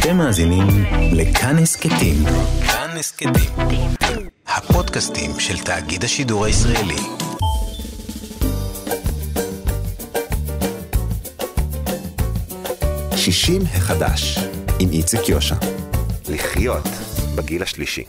[0.00, 0.66] אתם מאזינים
[1.12, 2.24] לכאן הסכתים.
[2.66, 3.52] כאן הסכתים.
[4.46, 6.96] הפודקאסטים של תאגיד השידור הישראלי.
[13.16, 14.38] שישים החדש,
[14.78, 15.54] עם איציק יושע.
[16.28, 16.88] לחיות
[17.34, 18.04] בגיל השלישי.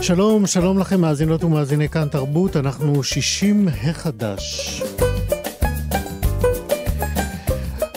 [0.00, 4.75] שלום, שלום לכם מאזינות ומאזיני כאן תרבות, אנחנו 60 החדש.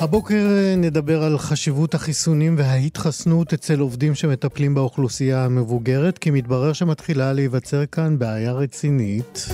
[0.01, 7.85] הבוקר נדבר על חשיבות החיסונים וההתחסנות אצל עובדים שמטפלים באוכלוסייה המבוגרת, כי מתברר שמתחילה להיווצר
[7.85, 9.47] כאן בעיה רצינית.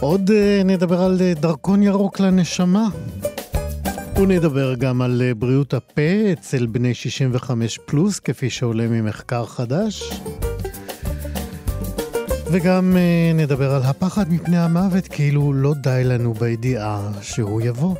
[0.00, 2.88] עוד אה, נדבר על אה, דרכון ירוק לנשמה.
[4.16, 10.20] ונדבר גם על אה, בריאות הפה אצל בני 65 פלוס, כפי שעולה ממחקר חדש.
[12.52, 12.96] וגם
[13.34, 17.94] נדבר על הפחד מפני המוות, כאילו לא די לנו בידיעה שהוא יבוא.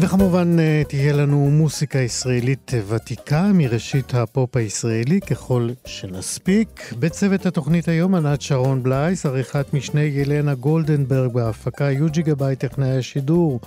[0.00, 6.92] וכמובן אה, תהיה לנו מוסיקה ישראלית ותיקה מראשית הפופ הישראלי ככל שנספיק.
[6.98, 13.60] בצוות התוכנית היום ענת שרון בלייס, עריכת משנה ילנה גולדנברג בהפקה יוג'יגה ביי טכנאי השידור.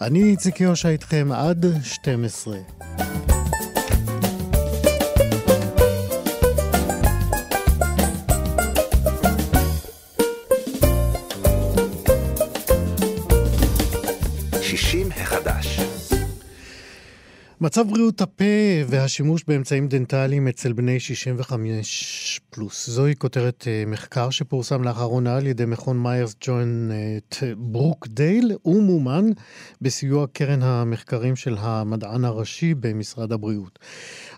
[0.00, 2.56] אני איציק יושע איתכם עד 12.
[17.60, 18.44] מצב בריאות הפה
[18.86, 22.90] והשימוש באמצעים דנטליים אצל בני 65 פלוס.
[22.90, 29.24] זוהי כותרת אה, מחקר שפורסם לאחרונה על ידי מכון מיירס ג'וינט ברוקדייל ומומן
[29.82, 33.78] בסיוע קרן המחקרים של המדען הראשי במשרד הבריאות.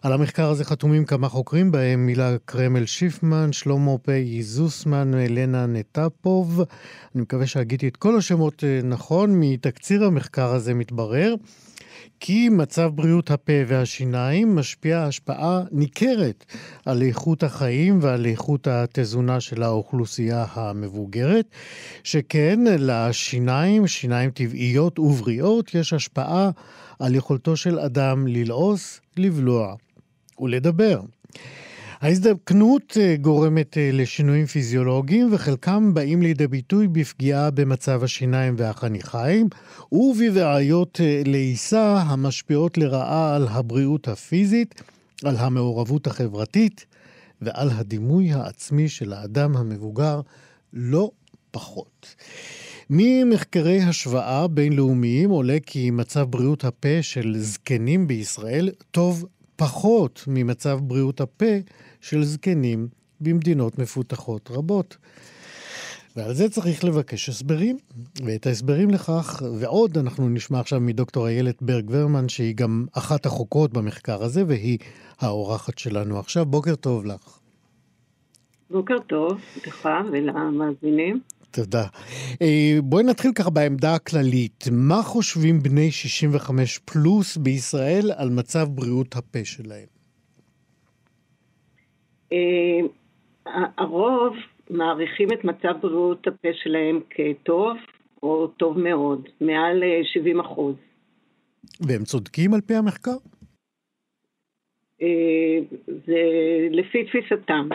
[0.03, 6.61] על המחקר הזה חתומים כמה חוקרים, בהם מילה קרמל שיפמן, שלמה פי זוסמן, אלנה נטפוב.
[7.15, 9.41] אני מקווה שהגיתי את כל השמות אה, נכון.
[9.41, 11.35] מתקציר המחקר הזה מתברר
[12.21, 16.45] כי מצב בריאות הפה והשיניים משפיע השפעה ניכרת
[16.87, 21.47] על איכות החיים ועל איכות התזונה של האוכלוסייה המבוגרת,
[22.05, 26.51] שכן לשיניים, שיניים טבעיות ובריאות, יש השפעה
[26.99, 29.75] על יכולתו של אדם ללעוס, לבלוע
[30.41, 31.01] ולדבר.
[32.01, 39.49] ההזדקנות אה, גורמת אה, לשינויים פיזיולוגיים וחלקם באים לידי ביטוי בפגיעה במצב השיניים והחניכיים
[39.93, 44.83] ובבעיות אה, לעיסה המשפיעות לרעה על הבריאות הפיזית,
[45.25, 46.87] על המעורבות החברתית
[47.43, 50.21] ועל הדימוי העצמי של האדם המבוגר
[50.73, 51.11] לא
[51.51, 52.15] פחות.
[52.91, 59.25] ממחקרי השוואה בינלאומיים עולה כי מצב בריאות הפה של זקנים בישראל טוב
[59.57, 61.55] פחות ממצב בריאות הפה
[62.01, 62.89] של זקנים
[63.21, 64.97] במדינות מפותחות רבות.
[66.17, 67.77] ועל זה צריך לבקש הסברים,
[68.25, 73.73] ואת ההסברים לכך ועוד אנחנו נשמע עכשיו מדוקטור איילת ברג ורמן, שהיא גם אחת החוקרות
[73.73, 74.79] במחקר הזה, והיא
[75.21, 76.47] האורחת שלנו עכשיו.
[76.47, 77.39] בוקר טוב לך.
[78.71, 81.21] בוקר טוב לך ולמאזינים.
[81.51, 81.87] תודה.
[82.43, 84.65] אה, בואי נתחיל ככה בעמדה הכללית.
[84.73, 90.00] מה חושבים בני 65 פלוס בישראל על מצב בריאות הפה שלהם?
[92.33, 92.81] אה,
[93.77, 94.37] הרוב
[94.71, 97.77] מעריכים את מצב בריאות הפה שלהם כטוב
[98.23, 100.75] או טוב מאוד, מעל 70 אה, אחוז.
[101.81, 103.17] והם צודקים על פי המחקר?
[105.87, 106.21] זה
[106.71, 107.69] לפי תפיסתם.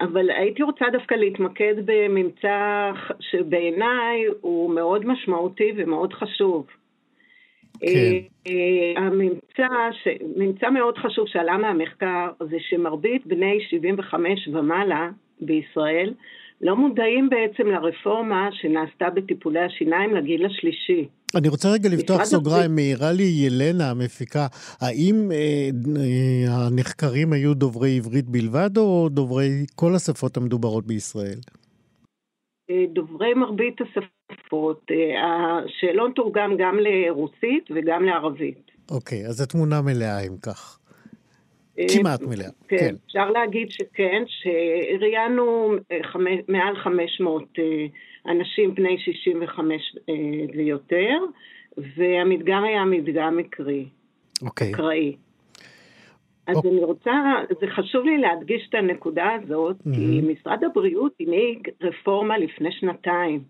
[0.00, 6.66] אבל הייתי רוצה דווקא להתמקד בממצא שבעיניי הוא מאוד משמעותי ומאוד חשוב.
[7.80, 8.12] כן.
[8.46, 9.66] אה, הממצא,
[10.36, 15.10] ממצא מאוד חשוב שעלה מהמחקר זה שמרבית בני 75 ומעלה
[15.40, 16.14] בישראל
[16.60, 21.08] לא מודעים בעצם לרפורמה שנעשתה בטיפולי השיניים לגיל השלישי.
[21.36, 24.46] אני רוצה רגע לפתוח סוגריים, מעירה לי ילנה המפיקה,
[24.80, 31.38] האם אה, אה, הנחקרים היו דוברי עברית בלבד או דוברי כל השפות המדוברות בישראל?
[32.70, 34.15] אה, דוברי מרבית השפות.
[34.30, 38.70] אה, השאלון תורגם גם לרוסית וגם לערבית.
[38.90, 40.78] אוקיי, אז התמונה מלאה אם כך.
[41.78, 42.76] אה, כמעט מלאה, כן.
[42.78, 42.94] כן.
[43.06, 45.74] אפשר להגיד שכן, שראיינו
[46.48, 47.44] מעל 500
[48.28, 49.96] אנשים בני 65
[50.54, 51.18] ויותר,
[51.76, 53.86] והמדגם היה מדגם מקרי.
[54.42, 54.70] אוקיי.
[54.70, 55.16] אקראי.
[56.46, 56.70] אז אוקיי.
[56.70, 57.12] אני רוצה,
[57.60, 59.94] זה חשוב לי להדגיש את הנקודה הזאת, mm-hmm.
[59.94, 63.40] כי משרד הבריאות הנהיג רפורמה לפני שנתיים,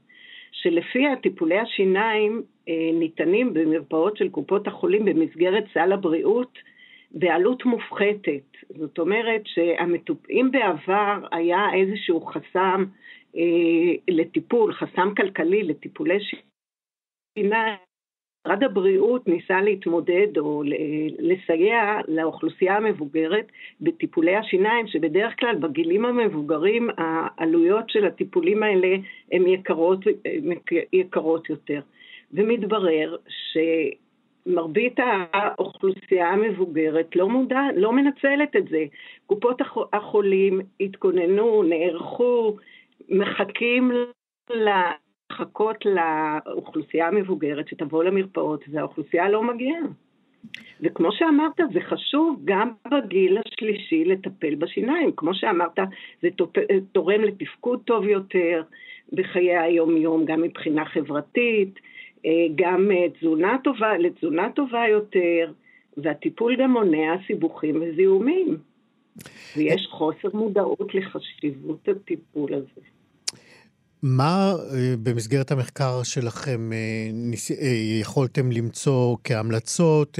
[0.52, 6.58] שלפיה טיפולי השיניים אה, ניתנים במרפאות של קופות החולים במסגרת סל הבריאות
[7.10, 8.56] בעלות מופחתת.
[8.69, 12.84] זאת אומרת שאם בעבר היה איזשהו חסם
[13.37, 17.76] אה, לטיפול, חסם כלכלי לטיפולי שיניים,
[18.46, 20.62] משרד הבריאות ניסה להתמודד או
[21.19, 23.46] לסייע לאוכלוסייה המבוגרת
[23.81, 28.96] בטיפולי השיניים, שבדרך כלל בגילים המבוגרים העלויות של הטיפולים האלה
[29.32, 29.98] הן יקרות,
[30.93, 31.81] יקרות יותר.
[32.32, 33.16] ומתברר
[34.46, 34.96] שמרבית
[35.32, 38.84] האוכלוסייה המבוגרת לא, מודע, לא מנצלת את זה.
[39.26, 39.62] קופות
[39.93, 42.56] החולים התכוננו, נערכו,
[43.08, 43.93] מחכים
[45.31, 49.81] לחכות לאוכלוסייה המבוגרת שתבוא למרפאות, והאוכלוסייה לא מגיעה.
[50.81, 55.12] וכמו שאמרת, זה חשוב גם בגיל השלישי לטפל בשיניים.
[55.17, 55.78] כמו שאמרת,
[56.23, 56.28] זה
[56.93, 58.62] תורם לתפקוד טוב יותר
[59.12, 61.79] בחיי היום-יום, גם מבחינה חברתית,
[62.26, 65.52] אה, גם אה, תזונה טובה, לתזונה טובה יותר,
[65.96, 68.56] והטיפול גם מונע סיבוכים וזיהומים.
[69.56, 72.95] ויש חוסר מודעות לחשיבות הטיפול הזה.
[74.06, 76.79] מה אה, במסגרת המחקר שלכם אה,
[77.62, 80.19] אה, יכולתם למצוא כהמלצות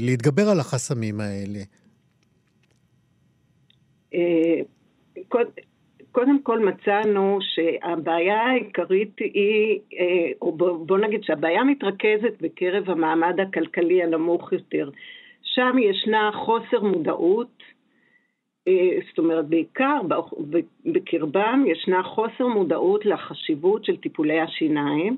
[0.00, 1.60] להתגבר על החסמים האלה?
[6.12, 9.78] קודם כל מצאנו שהבעיה העיקרית היא,
[10.42, 10.52] או
[10.86, 14.90] בוא נגיד שהבעיה מתרכזת בקרב המעמד הכלכלי הנמוך יותר.
[15.42, 17.62] שם ישנה חוסר מודעות
[19.08, 20.00] זאת אומרת, בעיקר
[20.84, 25.16] בקרבם ישנה חוסר מודעות לחשיבות של טיפולי השיניים,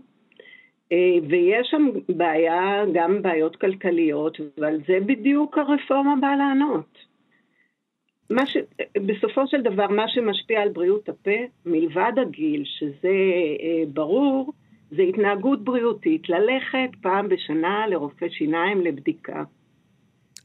[0.93, 6.99] אה, ויש שם בעיה, גם בעיות כלכליות, ועל זה בדיוק הרפורמה באה לענות.
[8.47, 8.57] ש...
[9.07, 13.09] בסופו של דבר, מה שמשפיע על בריאות הפה, מלבד הגיל, שזה
[13.61, 14.53] אה, ברור,
[14.91, 19.45] זה התנהגות בריאותית, ללכת פעם בשנה לרופא שיניים לבדיקה.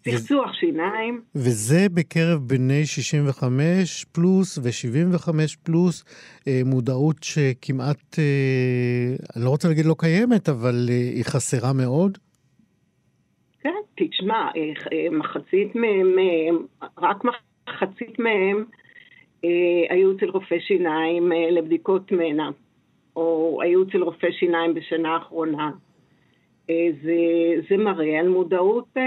[0.02, 1.22] צחצוח שיניים.
[1.36, 5.30] וזה בקרב בני 65 פלוס ו-75
[5.64, 6.04] פלוס,
[6.48, 12.18] אה, מודעות שכמעט, אה, אני לא רוצה להגיד לא קיימת, אבל אה, היא חסרה מאוד.
[13.62, 14.50] כן, תשמע,
[15.12, 16.16] מחצית מהם,
[16.98, 17.24] רק
[17.70, 18.66] מחצית מהם
[19.90, 22.50] היו אצל רופא שיניים לבדיקות מנע,
[23.16, 25.72] או היו אצל רופא שיניים בשנה האחרונה.
[26.72, 27.16] אה, זה,
[27.70, 29.04] זה מראה על מודעות אה,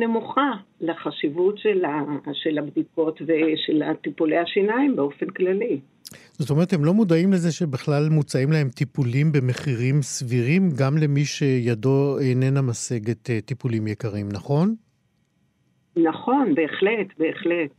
[0.00, 0.50] נמוכה
[0.80, 1.90] לחשיבות של, ה,
[2.32, 5.80] של הבדיקות ושל טיפולי השיניים באופן כללי.
[6.32, 12.18] זאת אומרת, הם לא מודעים לזה שבכלל מוצעים להם טיפולים במחירים סבירים, גם למי שידו
[12.18, 14.74] איננה משגת אה, טיפולים יקרים, נכון?
[15.96, 17.70] נכון, בהחלט, בהחלט.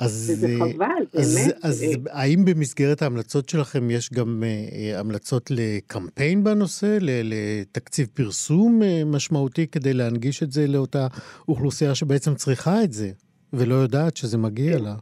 [0.00, 1.64] אז, וזה חבל, אז, באמת.
[1.64, 9.66] אז האם במסגרת ההמלצות שלכם יש גם uh, המלצות לקמפיין בנושא, לתקציב פרסום uh, משמעותי
[9.66, 11.06] כדי להנגיש את זה לאותה
[11.48, 13.10] אוכלוסייה שבעצם צריכה את זה,
[13.52, 14.84] ולא יודעת שזה מגיע כן.
[14.84, 14.94] לה?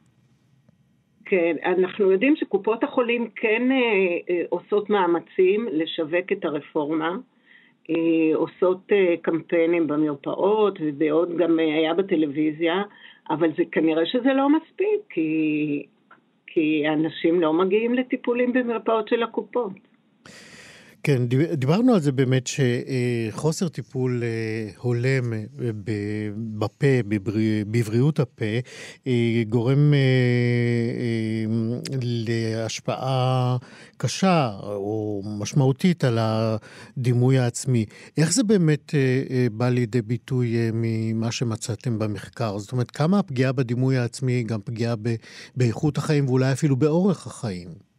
[1.24, 7.16] כן, אנחנו יודעים שקופות החולים כן uh, uh, עושות מאמצים לשווק את הרפורמה.
[7.90, 12.82] uh, עושות uh, קמפיינים במרפאות, ובעוד גם uh, היה בטלוויזיה.
[13.30, 15.82] אבל זה כנראה שזה לא מספיק, כי,
[16.46, 19.89] כי אנשים לא מגיעים לטיפולים במרפאות של הקופות.
[21.02, 21.26] כן,
[21.56, 25.38] דיברנו על זה באמת שחוסר טיפול אה, הולם אה,
[26.58, 26.86] בפה,
[27.66, 28.44] בבריאות הפה,
[29.06, 29.92] אה, גורם
[32.02, 33.56] להשפעה
[33.96, 37.84] קשה או משמעותית על הדימוי העצמי.
[38.16, 38.94] איך זה באמת
[39.52, 42.58] בא לידי ביטוי ממה שמצאתם במחקר?
[42.58, 44.94] זאת אומרת, כמה הפגיעה בדימוי העצמי, גם פגיעה
[45.56, 47.89] באיכות החיים ואולי אפילו באורך החיים?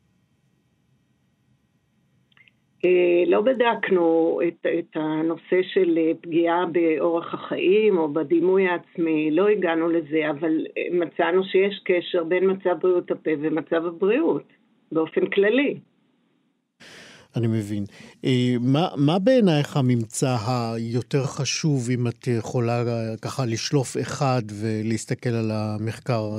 [2.85, 9.47] אה, לא בדקנו את, את הנושא של אה, פגיעה באורח החיים או בדימוי העצמי, לא
[9.47, 14.43] הגענו לזה, אבל אה, מצאנו שיש קשר בין מצב בריאות הפה ומצב הבריאות,
[14.91, 15.79] באופן כללי.
[17.35, 17.85] אני מבין.
[18.59, 20.35] מה, מה בעינייך הממצא
[20.75, 22.83] היותר חשוב, אם את יכולה
[23.21, 26.29] ככה לשלוף אחד ולהסתכל על המחקר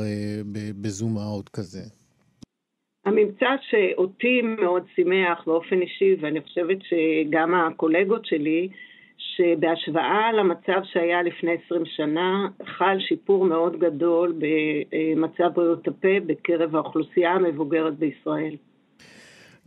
[0.80, 2.01] בזום אאוט כזה?
[3.04, 8.68] הממצא שאותי מאוד שימח באופן אישי, ואני חושבת שגם הקולגות שלי,
[9.18, 17.32] שבהשוואה למצב שהיה לפני 20 שנה, חל שיפור מאוד גדול במצב בריאות הפה בקרב האוכלוסייה
[17.32, 18.56] המבוגרת בישראל.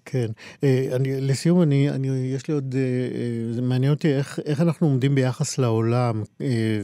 [0.05, 0.27] כן.
[0.63, 4.61] אה, אני, לסיום, אני, אני, יש לי עוד, אה, אה, זה מעניין אותי איך, איך
[4.61, 6.23] אנחנו עומדים ביחס לעולם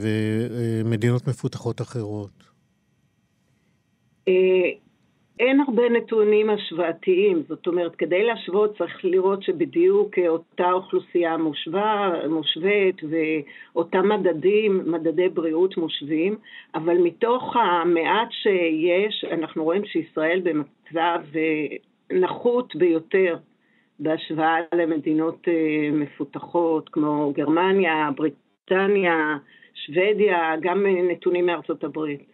[0.02, 2.44] ומדינות מפותחות אחרות.
[5.42, 13.02] אין הרבה נתונים השוואתיים, זאת אומרת, כדי להשוות צריך לראות שבדיוק אותה אוכלוסייה מושווה, מושווית
[13.10, 16.36] ואותם מדדים, מדדי בריאות מושווים,
[16.76, 21.22] אבל מתוך המעט שיש, אנחנו רואים שישראל במצב
[22.12, 23.38] נחות ביותר
[24.00, 29.38] בהשוואה למדינות אה, מפותחות כמו גרמניה, בריטניה,
[29.74, 32.31] שוודיה, גם נתונים מארצות הברית.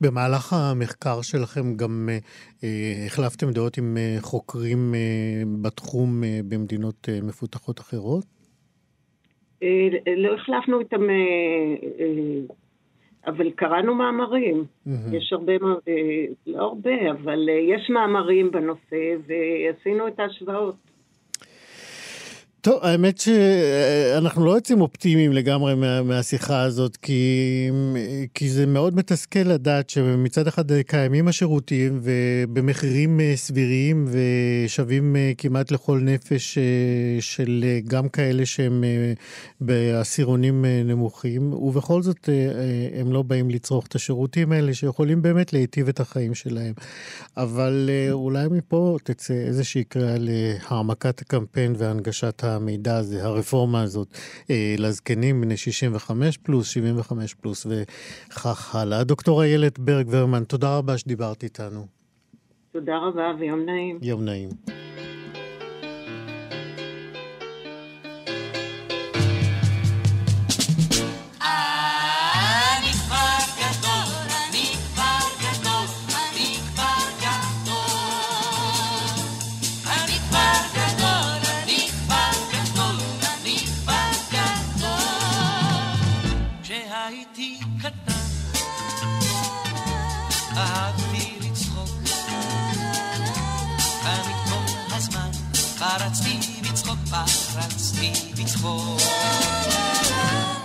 [0.00, 2.18] במהלך המחקר שלכם גם אה,
[2.64, 8.24] אה, החלפתם דעות עם אה, חוקרים אה, בתחום אה, במדינות אה, מפותחות אחרות?
[9.62, 11.14] אה, לא החלפנו איתם, אה,
[12.00, 12.54] אה,
[13.26, 14.64] אבל קראנו מאמרים.
[14.64, 14.90] Mm-hmm.
[15.16, 15.52] יש הרבה,
[15.88, 20.91] אה, לא הרבה, אבל אה, יש מאמרים בנושא ועשינו את ההשוואות.
[22.64, 27.70] טוב, האמת שאנחנו לא יוצאים אופטימיים לגמרי מה, מהשיחה הזאת, כי,
[28.34, 36.58] כי זה מאוד מתסכל לדעת שמצד אחד קיימים השירותים ובמחירים סבירים ושווים כמעט לכל נפש
[37.20, 38.84] של גם כאלה שהם
[39.60, 42.28] בעשירונים נמוכים, ובכל זאת
[43.00, 46.72] הם לא באים לצרוך את השירותים האלה שיכולים באמת להיטיב את החיים שלהם.
[47.36, 52.51] אבל אולי מפה תצא איזושהי קריאה להעמקת הקמפיין והנגשת ה...
[52.54, 54.08] המידע הזה, הרפורמה הזאת,
[54.50, 59.04] אה, לזקנים בני 65 פלוס, 75 פלוס וכך הלאה.
[59.04, 61.86] דוקטור איילת ברג ורמן, תודה רבה שדיברת איתנו.
[62.72, 63.98] תודה רבה ויום נעים.
[64.02, 64.48] יום נעים.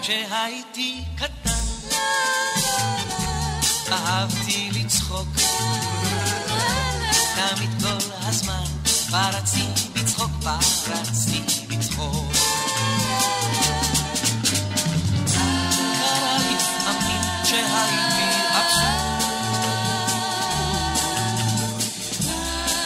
[0.02, 1.50] כשהייתי קטן,
[3.92, 5.28] אהבתי לצחוק.
[7.36, 8.64] תמיד כל הזמן
[9.12, 9.64] פרצתי
[9.94, 12.32] בצחוק, פרצתי בצחוק.
[15.98, 19.18] קרה לפעמים שהייתי עצוב,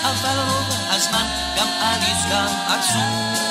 [0.03, 1.25] אבל רוב הזמן
[1.57, 3.50] גם עליז גם עצוב.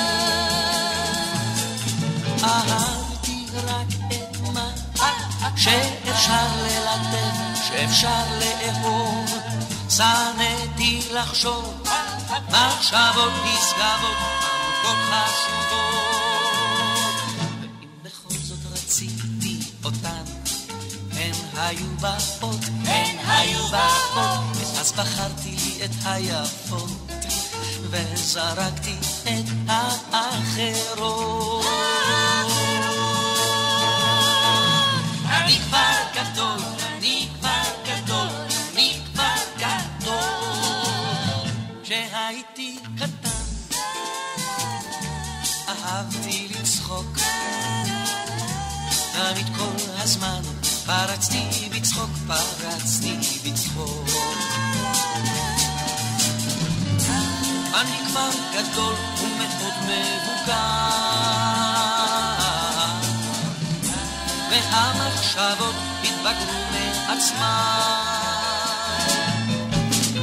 [8.01, 9.29] שאפשר לאהוב.
[9.89, 11.83] שנאתי לחשוב
[12.49, 16.51] מחשבות נשגבות, עמוקות חשובות.
[17.39, 20.23] ואם בכל זאת רציתי אותן,
[21.11, 26.89] הן היו באות, הן היו באות, אז בחרתי לי את היפות.
[27.89, 31.65] וזרקתי את האחרות.
[35.25, 36.80] אני כבר גדול,
[49.13, 50.41] תמיד כל הזמן
[50.85, 54.09] פרצתי בצחוק, פרצתי בצחוק.
[57.73, 60.51] אני כבר גדול ומאוד מבוגר,
[64.51, 68.21] והמחשבות התבגרו מעצמן.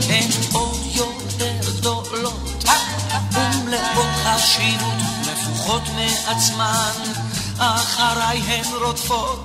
[0.09, 2.65] הן עוד יותר גדולות
[3.33, 7.38] ומלאות חשיבות, נפוחות מעצמן.
[7.59, 9.45] אחריי הן רודפות,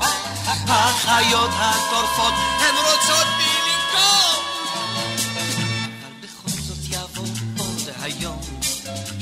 [0.68, 3.54] החיות הטורפות, הן רוצות בי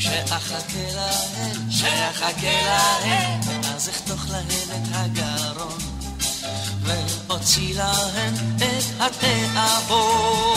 [0.02, 5.78] שאחכה להן, שאחכה להן, ואז אחתוך להן את הגרון,
[6.84, 10.51] ואוציא להן את התיאבון.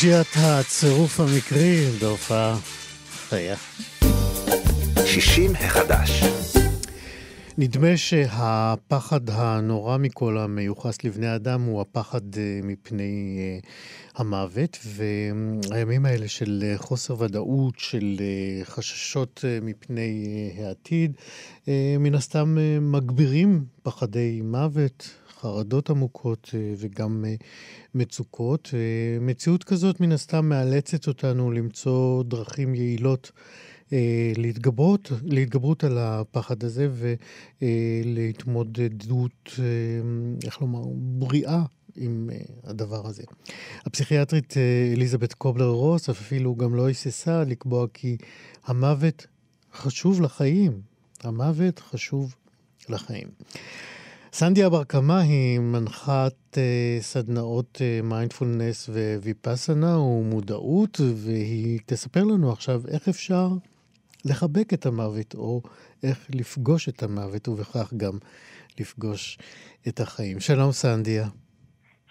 [0.00, 2.56] שלישיית הצירוף המקרי בהופעה
[3.28, 3.56] חיה.
[5.06, 6.22] 60 החדש.
[7.58, 13.58] נדמה שהפחד הנורא מכל המיוחס לבני אדם הוא הפחד אה, מפני אה,
[14.16, 18.16] המוות, והימים האלה של אה, חוסר ודאות, של
[18.64, 20.24] חששות מפני
[20.58, 21.12] העתיד,
[21.98, 27.24] מן הסתם מגבירים פחדי מוות, חרדות עמוקות וגם
[27.94, 28.74] מצוקות.
[29.20, 33.32] מציאות כזאת מן הסתם מאלצת אותנו למצוא דרכים יעילות.
[33.92, 36.88] אה, להתגברות, להתגברות על הפחד הזה
[37.62, 39.64] ולהתמודדות, אה,
[40.44, 41.62] איך לומר, בריאה
[41.96, 43.22] עם אה, הדבר הזה.
[43.86, 44.54] הפסיכיאטרית
[44.96, 48.16] אליזבת קובלר רוס אפילו גם לא היססה לקבוע כי
[48.64, 49.26] המוות
[49.74, 50.80] חשוב לחיים.
[51.22, 52.34] המוות חשוב
[52.88, 53.28] לחיים.
[54.32, 56.58] סנדיה בר-קמה היא מנחת
[57.00, 58.88] סדנאות מיינדפולנס
[59.22, 63.48] וויפאסנה ומודעות, והיא תספר לנו עכשיו איך אפשר
[64.24, 65.62] לחבק את המוות, או
[66.02, 68.12] איך לפגוש את המוות, ובכך גם
[68.80, 69.38] לפגוש
[69.88, 70.40] את החיים.
[70.40, 71.28] שלום, סנדיה.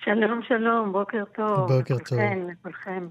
[0.04, 1.74] שלום, שלום, בוקר טוב.
[1.78, 2.18] בוקר טוב.
[2.18, 3.08] כן, לכולכם.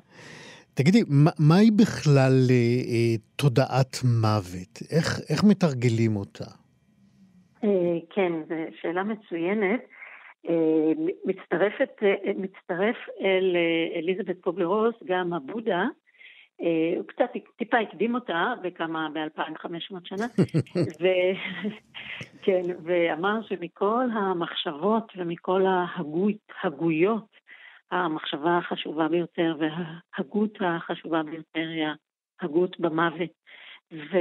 [0.75, 4.83] תגידי, מה, מהי בכלל אה, אה, תודעת מוות?
[4.91, 6.45] איך, איך מתרגלים אותה?
[7.65, 9.81] אה, כן, זו שאלה מצוינת.
[10.49, 10.93] אה,
[11.25, 13.57] מצטרפת, אה, מצטרף אל
[13.95, 15.85] אליזבת קובלרוס גם הבודה,
[16.97, 20.27] הוא קצת טיפה הקדים אותה בכמה, ב-2500 שנה,
[21.01, 21.07] ו...
[22.45, 27.37] כן, ואמר שמכל המחשבות ומכל ההגויות,
[27.91, 31.85] המחשבה החשובה ביותר וההגות החשובה ביותר היא
[32.41, 33.31] ההגות במוות.
[33.93, 34.17] ו...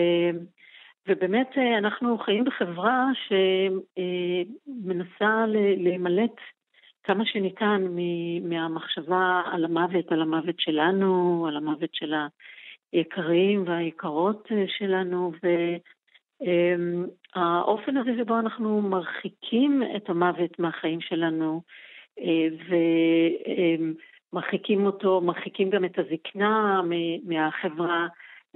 [1.08, 3.06] ובאמת אה, אנחנו חיים בחברה
[4.68, 5.46] שמנסה
[5.78, 6.36] להימלט
[7.04, 7.88] כמה שניתן
[8.42, 12.14] מהמחשבה על המוות, על המוות שלנו, על המוות של
[12.94, 15.32] היקרים והיקרות אה, שלנו,
[17.36, 21.62] והאופן הזה שבו אנחנו מרחיקים את המוות מהחיים שלנו,
[22.20, 22.48] אה,
[24.34, 26.82] ומרחיקים אותו, מרחיקים גם את הזקנה
[27.24, 28.08] מהחברה,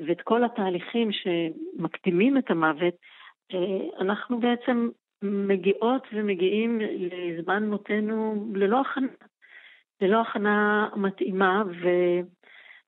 [0.08, 2.94] ואת כל התהליכים שמקדימים את המוות,
[3.54, 4.90] אה, אנחנו בעצם
[5.22, 9.08] מגיעות ומגיעים לזמן מותנו ללא הכנה,
[10.02, 11.88] ללא הכנה מתאימה, ו,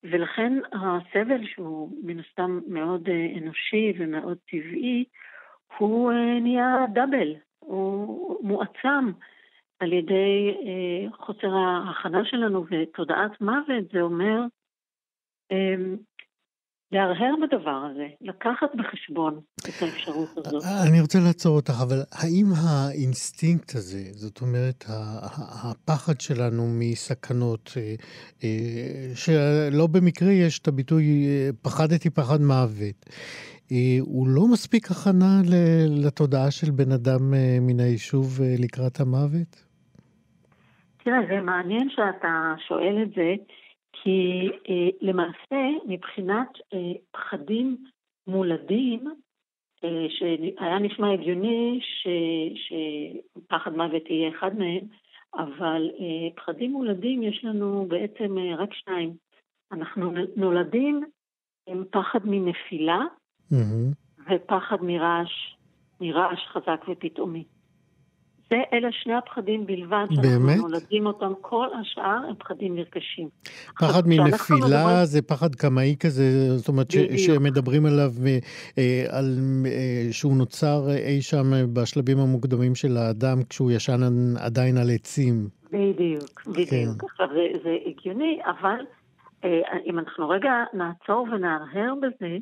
[0.03, 5.05] ולכן הסבל שהוא מן הסתם מאוד אה, אנושי ומאוד טבעי,
[5.77, 9.11] הוא אה, נהיה דאבל, הוא מועצם
[9.79, 10.53] על ידי
[11.13, 14.41] חוסר ההכנה שלנו ותודעת מוות, זה אומר
[16.93, 20.63] להרהר בדבר הזה, לקחת בחשבון את האפשרות הזאת.
[20.89, 24.84] אני רוצה לעצור אותך, אבל האם האינסטינקט הזה, זאת אומרת,
[25.63, 27.95] הפחד שלנו מסכנות, אה,
[28.43, 33.06] אה, שלא במקרה יש את הביטוי אה, פחדתי פחד מוות,
[33.99, 35.41] הוא לא מספיק הכנה
[36.06, 39.63] לתודעה של בן אדם מן היישוב לקראת המוות?
[41.03, 43.34] תראה, זה מעניין שאתה שואל את זה.
[44.03, 47.77] כי אה, למעשה, מבחינת אה, פחדים
[48.27, 49.07] מולדים,
[49.83, 52.07] אה, שהיה נשמע הגיוני ש,
[52.55, 54.85] שפחד מוות יהיה אחד מהם,
[55.35, 59.13] אבל אה, פחדים מולדים יש לנו בעצם אה, רק שניים.
[59.71, 61.03] אנחנו נולדים
[61.67, 63.01] עם פחד מנפילה
[63.51, 63.95] mm-hmm.
[64.29, 65.55] ופחד מרעש,
[66.01, 67.43] מרעש חזק ופתאומי.
[68.53, 70.57] זה אלה שני הפחדים בלבד שאנחנו באמת?
[70.57, 73.29] נולדים אותם, כל השאר הם פחדים נרכשים.
[73.79, 75.05] פחד מנפילה מדברים...
[75.05, 76.23] זה פחד קמאי כזה,
[76.57, 78.11] זאת אומרת ש, שמדברים עליו,
[78.77, 79.25] אה, על,
[79.65, 84.01] אה, שהוא נוצר אי שם בשלבים המוקדמים של האדם כשהוא ישן
[84.45, 85.47] עדיין על עצים.
[85.71, 86.69] בדיוק, בדיוק.
[86.69, 87.05] כן.
[87.11, 88.85] עכשיו זה, זה הגיוני, אבל
[89.43, 92.37] אה, אם אנחנו רגע נעצור ונהרהר בזה,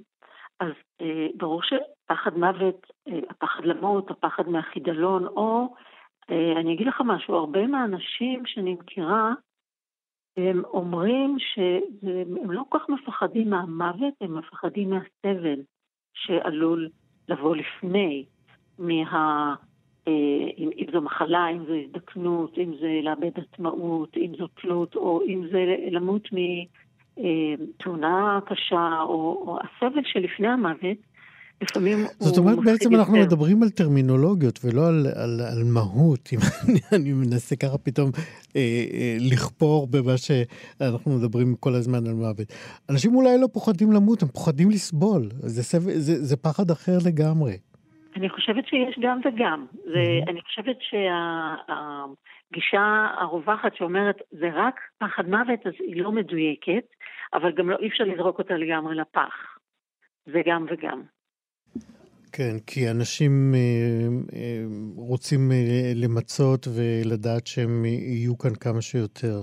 [0.60, 0.71] אז
[1.02, 5.90] אה, ברור שפחד מוות, אה, הפחד למות, הפחד מהחידלון, או אה,
[6.32, 9.34] אני אגיד לך משהו, הרבה מהאנשים שאני מכירה,
[10.38, 15.60] הם אומרים שהם לא כל כך מפחדים מהמוות, הם מפחדים מהסבל
[16.13, 16.89] שעלול
[17.30, 18.26] לבוא לפני,
[18.80, 19.56] מה...
[20.08, 25.22] אה, אם זו מחלה, אם זו הזדקנות, אם זה לאבד עצמאות, אם זו תלות, או
[25.28, 26.28] אם זה למות
[27.17, 30.98] מתאונה קשה, או, או הסבל שלפני המוות,
[31.62, 33.28] לפעמים הוא זאת אומרת, בעצם אנחנו יותר.
[33.28, 38.10] מדברים על טרמינולוגיות ולא על, על, על מהות, אם אני, אני מנסה ככה פתאום
[38.56, 38.62] אה,
[38.93, 42.47] אה, לכפור במה שאנחנו מדברים כל הזמן על מוות.
[42.91, 45.21] אנשים אולי לא פוחדים למות, הם פוחדים לסבול.
[45.32, 47.58] זה, זה, זה, זה פחד אחר לגמרי.
[48.15, 49.65] אני חושבת שיש גם וגם.
[49.74, 50.30] זה, mm-hmm.
[50.30, 50.78] אני חושבת
[52.50, 52.86] שהגישה
[53.19, 56.86] הרווחת שאומרת זה רק פחד מוות, אז היא לא מדויקת,
[57.34, 59.34] אבל גם לא אי אפשר לזרוק אותה לגמרי לפח.
[60.26, 61.02] זה גם וגם.
[62.34, 64.63] כן, כי אנשים אה, אה,
[64.96, 69.41] רוצים אה, למצות ולדעת שהם יהיו כאן כמה שיותר.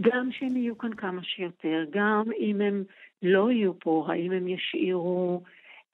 [0.00, 2.84] גם שהם יהיו כאן כמה שיותר, גם אם הם
[3.22, 5.42] לא יהיו פה, האם הם ישאירו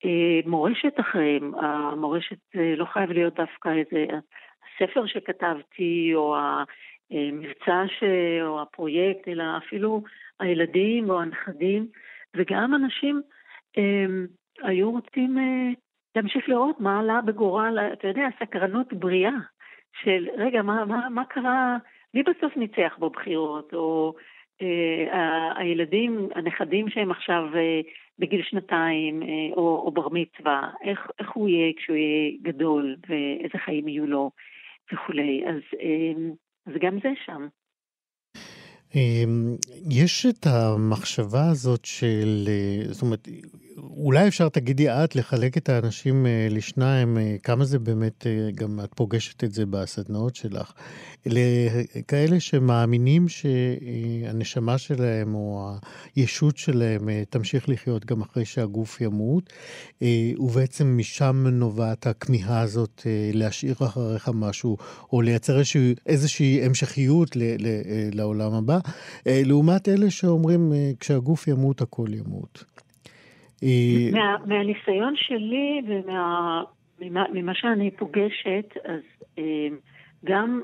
[0.05, 1.55] אה, מורשת אחריהם.
[1.55, 4.07] המורשת אה, לא חייב להיות דווקא איזה
[4.65, 6.37] הספר שכתבתי, או
[7.11, 8.05] המבצע ש...
[8.43, 10.03] או הפרויקט, אלא אפילו
[10.41, 11.87] הילדים או הנכדים,
[12.37, 13.23] וגם אנשים
[13.79, 14.07] אה,
[14.63, 15.71] היו רוצים אה,
[16.17, 19.33] להמשיך לראות מה עלה בגורל, אתה יודע, סקרנות בריאה
[20.03, 21.77] של רגע, מה, מה, מה קרה,
[22.15, 24.15] מי בסוף ניצח בבחירות, או
[24.63, 27.81] אה, הילדים, הנכדים שהם עכשיו אה,
[28.19, 33.59] בגיל שנתיים, אה, או, או בר מצווה, איך, איך הוא יהיה כשהוא יהיה גדול, ואיזה
[33.65, 34.31] חיים יהיו לו
[34.93, 35.45] וכולי.
[35.47, 36.31] אז, אה,
[36.67, 37.47] אז גם זה שם.
[38.95, 39.57] אמ,
[39.91, 43.29] יש את המחשבה הזאת של, אה, זאת אומרת,
[43.79, 48.91] אולי אפשר, תגידי את, לחלק את האנשים אה, לשניים, אה, כמה זה באמת, גם את
[48.95, 50.73] פוגשת את זה בסדנאות שלך,
[51.27, 55.71] לכאלה שמאמינים שהנשמה שלהם או
[56.17, 59.53] הישות שלהם תמשיך לחיות גם אחרי שהגוף ימות,
[60.39, 64.77] ובעצם משם נובעת הכמיהה הזאת להשאיר אחריך משהו,
[65.13, 65.61] או לייצר
[66.07, 67.37] איזושהי, המשכיות
[68.13, 68.79] לעולם הבא.
[69.27, 72.65] אה, לעומת אלה שאומרים, אה, כשהגוף ימות, הכל ימות.
[73.63, 75.83] אה, מה, מהניסיון שלי
[76.99, 79.01] וממה שאני פוגשת, אז
[80.25, 80.61] גם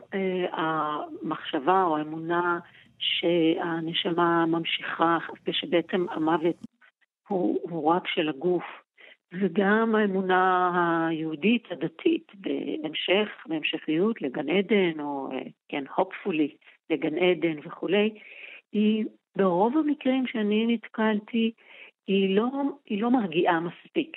[0.52, 2.58] המחשבה או האמונה
[2.98, 6.56] שהנשמה ממשיכה ושבעצם המוות
[7.28, 8.64] הוא, הוא רק של הגוף,
[9.32, 15.28] וגם האמונה היהודית הדתית בהמשך, בהמשכיות לגן עדן, או
[15.68, 16.56] כן, hopefully,
[16.90, 18.10] לגן עדן וכולי,
[18.72, 19.04] היא
[19.36, 21.52] ברוב המקרים שאני נתקלתי,
[22.10, 22.48] היא לא,
[22.86, 24.16] היא לא מרגיעה מספיק.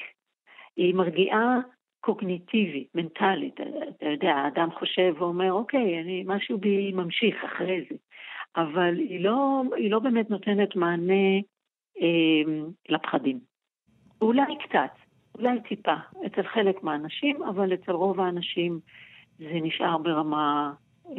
[0.77, 1.59] היא מרגיעה
[1.99, 3.55] קוגניטיבית, מנטלית.
[3.89, 7.95] אתה יודע, האדם חושב ואומר, אוקיי, אני, משהו בי ממשיך אחרי זה.
[8.55, 11.37] אבל היא לא, היא לא באמת נותנת מענה
[12.01, 13.39] אה, לפחדים.
[14.21, 14.91] אולי קצת,
[15.37, 18.79] אולי טיפה, אצל חלק מהאנשים, אבל אצל רוב האנשים
[19.37, 20.73] זה נשאר ברמה
[21.09, 21.13] אה,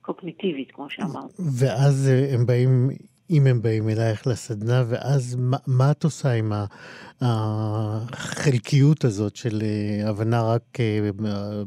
[0.00, 1.40] קוגניטיבית, כמו שאמרת.
[1.60, 2.88] ואז הם באים,
[3.30, 6.52] אם הם באים אלייך לסדנה, ואז מה, מה את עושה עם
[8.12, 10.78] החלקיות הזאת של אה, הבנה רק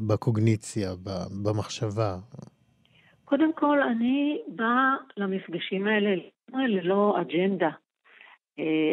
[0.07, 0.89] בקוגניציה,
[1.43, 2.15] במחשבה?
[3.25, 6.15] קודם כל, אני באה למפגשים האלה
[6.53, 7.69] ללא אג'נדה.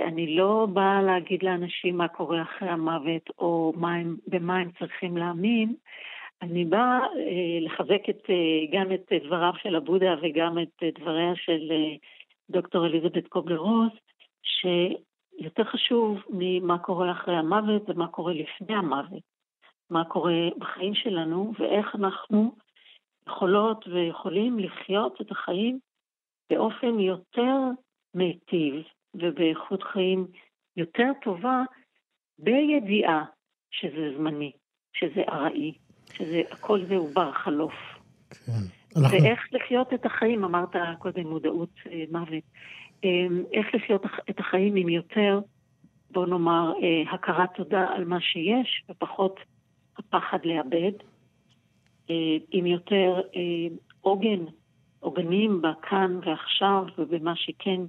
[0.07, 5.17] אני לא באה להגיד לאנשים מה קורה אחרי המוות או מה הם, במה הם צריכים
[5.17, 5.75] להאמין,
[6.43, 11.69] אני באה אה, לחזק את, אה, גם את דבריו של הבודה וגם את דבריה של
[11.71, 11.97] אה,
[12.51, 13.93] דוקטור אליזבת קובלר-רוס,
[14.43, 19.23] שיותר חשוב ממה קורה אחרי המוות ומה קורה לפני המוות,
[19.91, 22.55] מה קורה בחיים שלנו ואיך אנחנו
[23.29, 25.79] יכולות ויכולים לחיות את החיים
[26.51, 27.57] באופן יותר
[28.15, 28.75] מיטיב
[29.15, 30.27] ובאיכות חיים
[30.77, 31.63] יותר טובה,
[32.39, 33.25] בידיעה
[33.71, 34.53] שזה זמני,
[34.93, 35.75] שזה ארעי,
[36.13, 37.75] שזה הכל זה הוא בר חלוף.
[38.31, 38.80] כן.
[38.97, 39.19] אנחנו...
[39.19, 42.45] ואיך לחיות את החיים, אמרת קודם מודעות אה, מוות,
[43.05, 45.41] אה, איך לחיות את החיים עם יותר,
[46.11, 49.41] בוא נאמר, אה, הכרת תודה על מה שיש, ופחות
[49.99, 50.93] הפחד לאבד,
[52.11, 53.21] אה, עם יותר
[54.01, 54.45] עוגן,
[55.01, 57.81] עוגנים בכאן ועכשיו ובמה שכן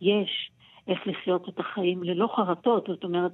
[0.00, 0.50] יש,
[0.88, 3.32] איך לחיות את החיים ללא חרטות, זאת אומרת,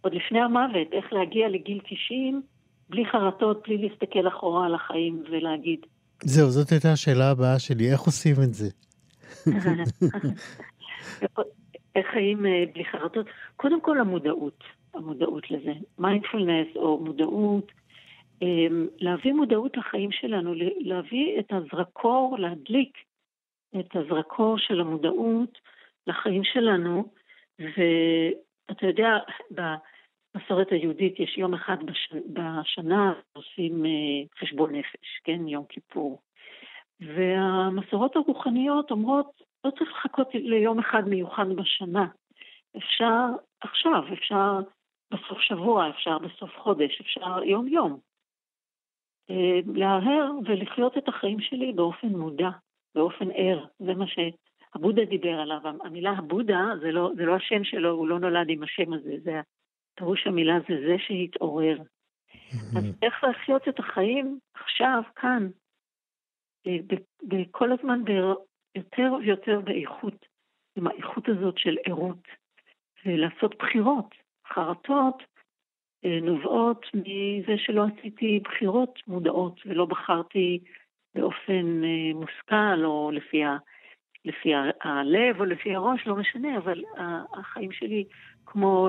[0.00, 2.42] עוד לפני המוות, איך להגיע לגיל 90
[2.90, 5.86] בלי חרטות, בלי להסתכל אחורה על החיים ולהגיד.
[6.22, 8.68] זהו, זאת הייתה השאלה הבאה שלי, איך עושים את זה?
[11.96, 13.26] איך חיים אה, בלי חרטות?
[13.56, 15.72] קודם כל המודעות, המודעות לזה.
[15.98, 17.72] מיינדפולנס או מודעות,
[18.42, 22.98] אמ, להביא מודעות לחיים שלנו, להביא את הזרקור, להדליק
[23.80, 25.58] את הזרקור של המודעות
[26.06, 27.04] לחיים שלנו,
[27.58, 29.18] ואתה יודע,
[30.38, 32.12] במסורת היהודית יש יום אחד בש...
[32.32, 35.48] בשנה עושים uh, חשבון נפש, כן?
[35.48, 36.20] יום כיפור.
[37.00, 42.06] והמסורות הרוחניות אומרות, לא צריך לחכות ליום אחד מיוחד בשנה.
[42.76, 43.24] אפשר
[43.60, 44.60] עכשיו, אפשר
[45.10, 47.98] בסוף שבוע, אפשר בסוף חודש, אפשר יום-יום.
[49.30, 52.50] אה, להרהר ולחיות את החיים שלי באופן מודע,
[52.94, 53.64] באופן ער.
[53.78, 55.60] זה מה שהבודה דיבר עליו.
[55.84, 59.40] המילה הבודה זה לא, זה לא השם שלו, הוא לא נולד עם השם הזה, זה
[59.98, 61.78] פירוש המילה זה זה שהתעורר.
[62.76, 65.48] אז איך לחיות את החיים עכשיו, כאן,
[67.50, 68.02] כל הזמן
[68.74, 70.26] יותר ויותר באיכות,
[70.76, 72.28] עם האיכות הזאת של ערות,
[73.06, 74.14] ולעשות בחירות.
[74.52, 75.22] חרטות
[76.22, 80.60] נובעות מזה שלא עשיתי בחירות מודעות ולא בחרתי
[81.14, 81.82] באופן
[82.14, 83.56] מושכל או לפי, ה,
[84.24, 86.82] לפי הלב או לפי הראש, לא משנה, אבל
[87.32, 88.04] החיים שלי
[88.46, 88.88] כמו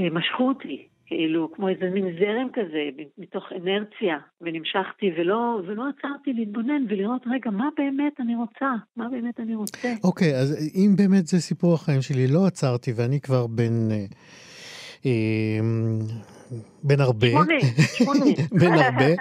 [0.00, 0.86] משכו אותי.
[1.06, 7.50] כאילו, כמו איזה מין זרם כזה, מתוך אנרציה, ונמשכתי, ולא, ולא עצרתי להתבונן ולראות, רגע,
[7.50, 8.70] מה באמת אני רוצה?
[8.96, 9.92] מה באמת אני רוצה?
[10.04, 13.90] אוקיי, okay, אז אם באמת זה סיפור החיים שלי, לא עצרתי, ואני כבר בן...
[13.90, 14.04] אה,
[15.06, 15.60] אה,
[16.82, 17.26] בן הרבה.
[18.60, 19.14] בן הרבה,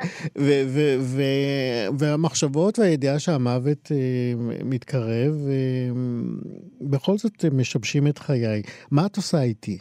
[2.00, 4.34] והמחשבות והידיעה שהמוות אה,
[4.66, 5.90] מתקרב, אה,
[6.82, 8.62] בכל זאת משבשים את חיי.
[8.92, 9.78] מה את עושה איתי?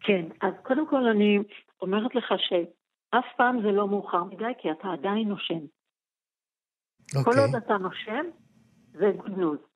[0.00, 1.38] כן, אז קודם כל אני
[1.82, 5.54] אומרת לך שאף פעם זה לא מאוחר מדי, כי אתה עדיין נושם.
[5.54, 7.24] Okay.
[7.24, 7.42] כל אוקיי.
[7.42, 8.24] עוד אתה נושם,
[8.92, 9.66] זה good news.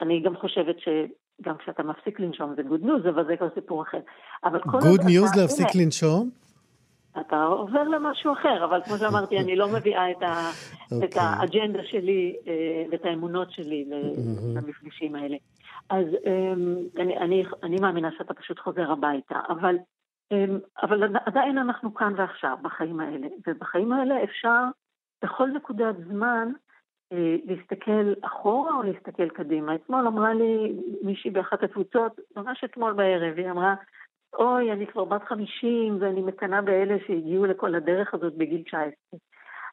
[0.00, 4.00] אני גם חושבת שגם כשאתה מפסיק לנשום זה good news, אבל זה כבר סיפור אחר.
[4.44, 6.30] אבל כל news אתה, להפסיק הנה, לנשום?
[7.20, 10.94] אתה עובר למשהו אחר, אבל כמו שאמרתי, אני לא מביאה את, ה, okay.
[10.98, 11.22] את אוקיי.
[11.22, 14.58] האג'נדה שלי אה, ואת האמונות שלי mm-hmm.
[14.58, 15.36] למפגשים האלה.
[15.90, 19.76] אז אמ, אני, אני, אני מאמינה שאתה פשוט חוזר הביתה, אבל,
[20.32, 24.64] אמ, אבל עדיין אנחנו כאן ועכשיו בחיים האלה, ובחיים האלה אפשר
[25.24, 26.52] בכל נקודת זמן
[27.12, 29.74] אה, להסתכל אחורה או להסתכל קדימה.
[29.74, 33.74] אתמול אמרה לי מישהי באחת הקבוצות, ממש אתמול בערב, היא אמרה,
[34.34, 38.90] אוי, אני כבר בת 50 ואני מקנאה באלה שהגיעו לכל הדרך הזאת בגיל 19.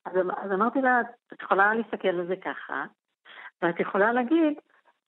[0.05, 1.01] אז, אז אמרתי לה,
[1.33, 2.85] את יכולה להסתכל על זה ככה,
[3.61, 4.53] ואת יכולה להגיד,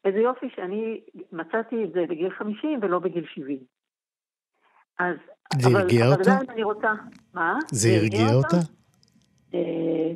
[0.05, 3.57] איזה יופי שאני מצאתי את זה בגיל 50 ולא בגיל 70.
[4.99, 5.15] אז...
[5.62, 6.31] זה אבל, הרגיע אבל אותה?
[6.31, 6.88] עדיין אני רוצה...
[7.33, 7.57] מה?
[7.71, 8.57] זה הרגיע אותה?
[9.53, 10.12] אה,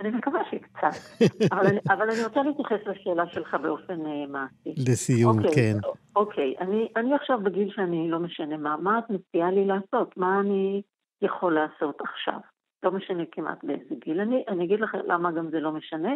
[0.00, 1.24] אני מקווה שקצת.
[1.52, 4.74] אבל, אני, אבל אני רוצה להתייחס לשאלה שלך באופן אה, מעשי.
[4.90, 5.78] לסיום, אוקיי, כן.
[6.16, 10.16] אוקיי, אני, אני עכשיו בגיל שאני לא משנה מה, מה את מציעה לי לעשות?
[10.16, 10.82] מה אני
[11.22, 12.38] יכול לעשות עכשיו?
[12.82, 14.20] לא משנה כמעט באיזה גיל.
[14.20, 16.12] אני, אני אגיד לך למה גם זה לא משנה.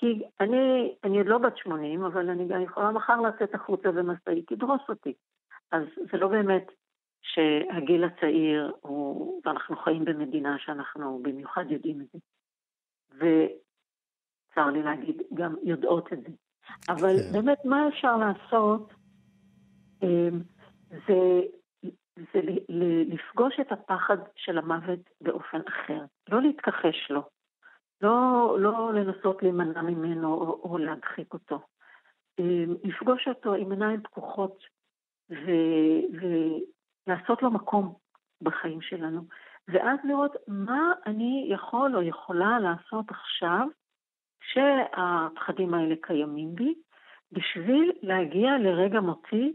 [0.00, 4.52] כי אני, אני עוד לא בת 80, אבל אני גם יכולה מחר לצאת החוצה ומשאית
[4.52, 5.14] תדרוס אותי.
[5.72, 5.82] אז
[6.12, 6.66] זה לא באמת
[7.22, 12.18] שהגיל הצעיר הוא, ואנחנו חיים במדינה שאנחנו במיוחד יודעים את זה.
[13.16, 16.32] וצר לי להגיד, גם יודעות את זה.
[16.88, 17.32] אבל כן.
[17.32, 18.92] באמת, מה אפשר לעשות?
[20.02, 20.40] אמ,
[20.90, 21.40] זה,
[22.16, 22.40] זה
[23.08, 27.39] לפגוש את הפחד של המוות באופן אחר, לא להתכחש לו.
[28.02, 31.60] לא, לא לנסות להימנע ממנו או, או להדחיק אותו.
[32.38, 34.64] אמ, לפגוש אותו עם עיניים פקוחות
[35.30, 35.50] ו,
[36.12, 37.94] ולעשות לו מקום
[38.42, 39.22] בחיים שלנו.
[39.68, 43.66] ואז לראות מה אני יכול או יכולה לעשות עכשיו
[44.40, 46.74] כשהפחדים האלה קיימים בי,
[47.32, 49.52] בשביל להגיע לרגע מותי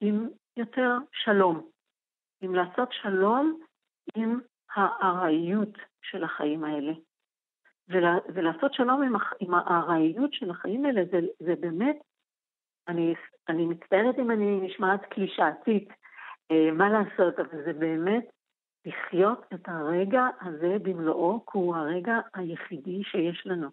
[0.00, 1.68] עם יותר שלום.
[2.40, 3.60] עם לעשות שלום
[4.14, 4.40] עם
[4.74, 6.92] הארעיות של החיים האלה.
[7.88, 11.96] ולה, ולעשות שלום עם, עם הארעיות של החיים האלה, זה, זה באמת,
[12.88, 13.14] אני,
[13.48, 15.88] אני מצטערת אם אני נשמעת קלישאתית,
[16.50, 18.24] אה, מה לעשות, אבל זה באמת
[18.86, 23.68] לחיות את הרגע הזה במלואו, כי הוא הרגע היחידי שיש לנו.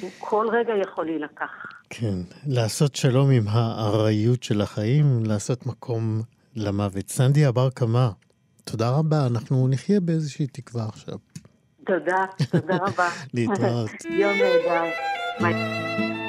[0.00, 1.50] הוא כל רגע יכול להילקח.
[1.90, 6.02] כן, לעשות שלום עם הארעיות של החיים, לעשות מקום
[6.56, 7.08] למוות.
[7.08, 8.10] סנדי אבר קמה,
[8.64, 11.18] תודה רבה, אנחנו נחיה באיזושהי תקווה עכשיו.
[11.88, 13.08] תודה, תודה רבה.
[13.34, 13.90] להתראות.
[14.10, 16.27] יום נהדר.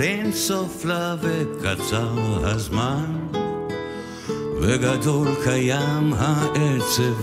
[0.00, 3.16] אין סוף לה וקצר הזמן
[4.60, 7.14] וגדול קיים העצב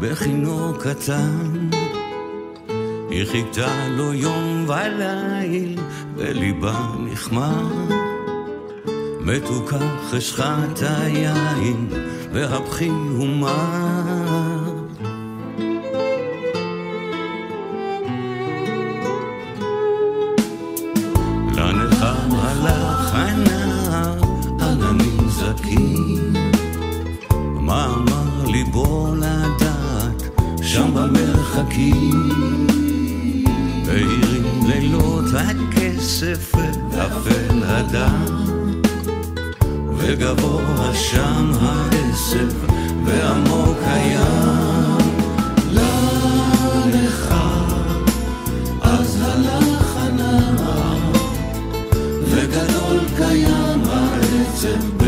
[0.00, 1.68] בכינור קטן.
[3.10, 5.78] היא חיכתה לו יום וליל
[6.16, 7.92] בליבה נחמד
[9.20, 11.88] מתוקה חשכת היין
[12.32, 14.05] והבכי הומר
[31.76, 31.92] כי
[34.66, 36.52] לילות הכסף
[36.90, 38.24] ואפל הדם
[39.96, 42.52] וגבוה שם העשב
[43.04, 44.98] ועמוק הים
[45.72, 46.00] לה
[46.86, 47.34] לך
[48.82, 51.12] אז הלך הנער
[52.24, 55.05] וגדול קיים העצב.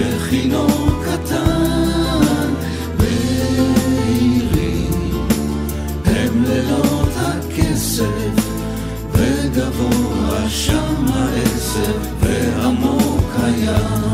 [10.58, 14.08] שם העצב ועמוק הים.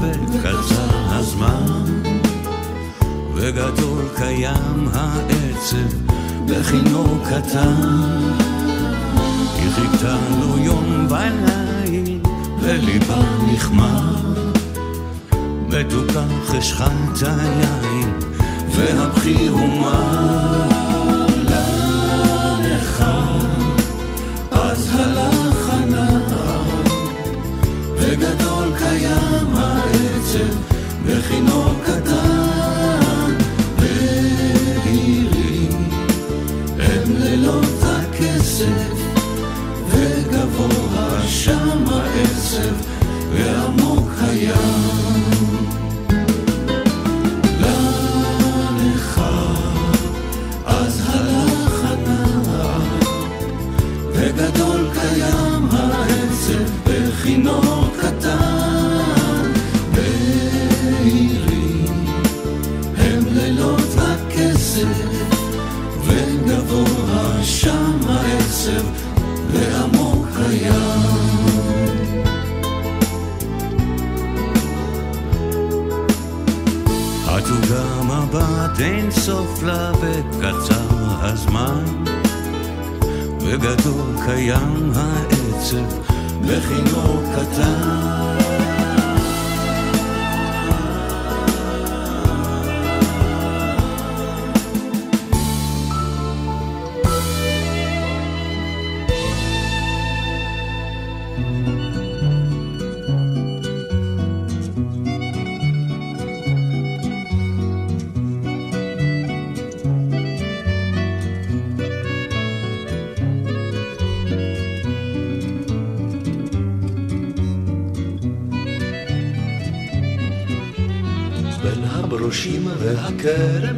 [0.00, 1.84] וקצר הזמן,
[3.34, 5.96] וגדול קיים העצב
[6.46, 7.85] בכינור קטן.
[17.16, 17.65] חשכת
[79.06, 80.86] אין סוף לה וקצר
[81.22, 81.84] הזמן
[83.40, 85.98] וגדול קיים העצב
[86.40, 88.75] בכינור קטן.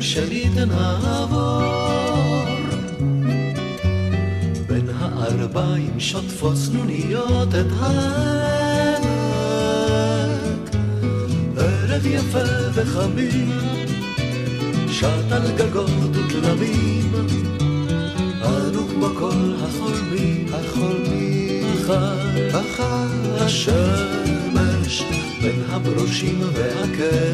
[0.09, 1.63] והכרם שלי תנעבור
[4.67, 9.09] בין הערביים שוטפות סנוניות את העמק.
[11.57, 12.39] ערב יפה
[12.75, 13.51] וחמים
[14.89, 17.13] שט על גגות ותלמים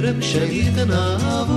[0.04, 1.54] והכרם שלי תנעבור.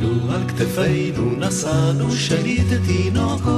[0.00, 3.52] לו על כתפינו נשאנו שליט תינוקות.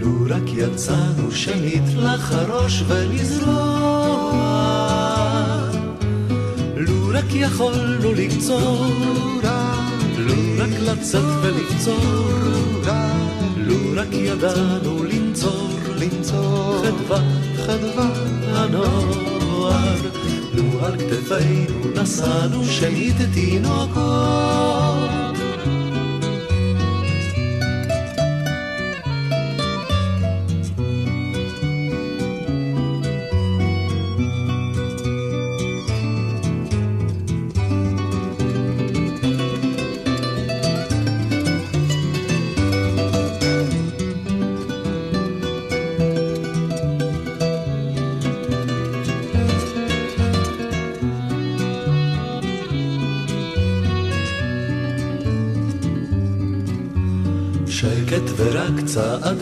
[0.00, 4.12] לו רק יצאנו שנית לחרוש ולזרוע
[4.44, 4.51] לו
[7.32, 8.86] רק יכולנו לקצור
[10.16, 12.32] לו רק לצאת ולקצור
[13.56, 15.70] לו רק ידענו לנצור.
[15.96, 16.82] לנצור.
[16.84, 17.20] חדווה
[17.56, 18.08] חדווה
[18.54, 19.96] הנוער.
[20.54, 24.71] לו על כתפינו נשאנו שנית תינוקות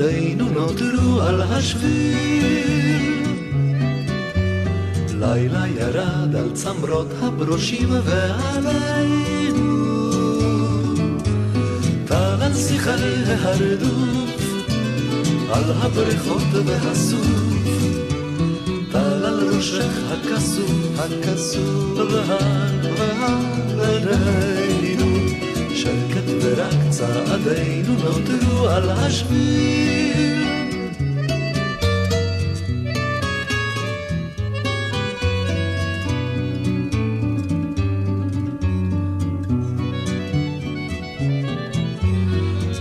[0.00, 3.24] צעדינו נותרו על השביל.
[5.08, 9.70] לילה ירד על צמרות הברושים ועלינו.
[12.04, 12.90] טל על שיחי
[13.26, 14.40] ההרדוף,
[15.52, 17.26] על הבריכות והסוף.
[18.92, 23.38] טל על ראשך הכסוף, הכסוף, והר
[23.76, 24.79] והר
[26.42, 30.40] ורק צעדינו נותרו על השביל.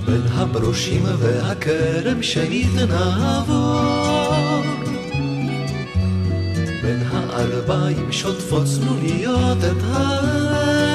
[0.05, 3.59] בין הברושים והכרם שנתנעבור
[6.83, 10.88] בין הערביים שוטפות צנוניות את הלב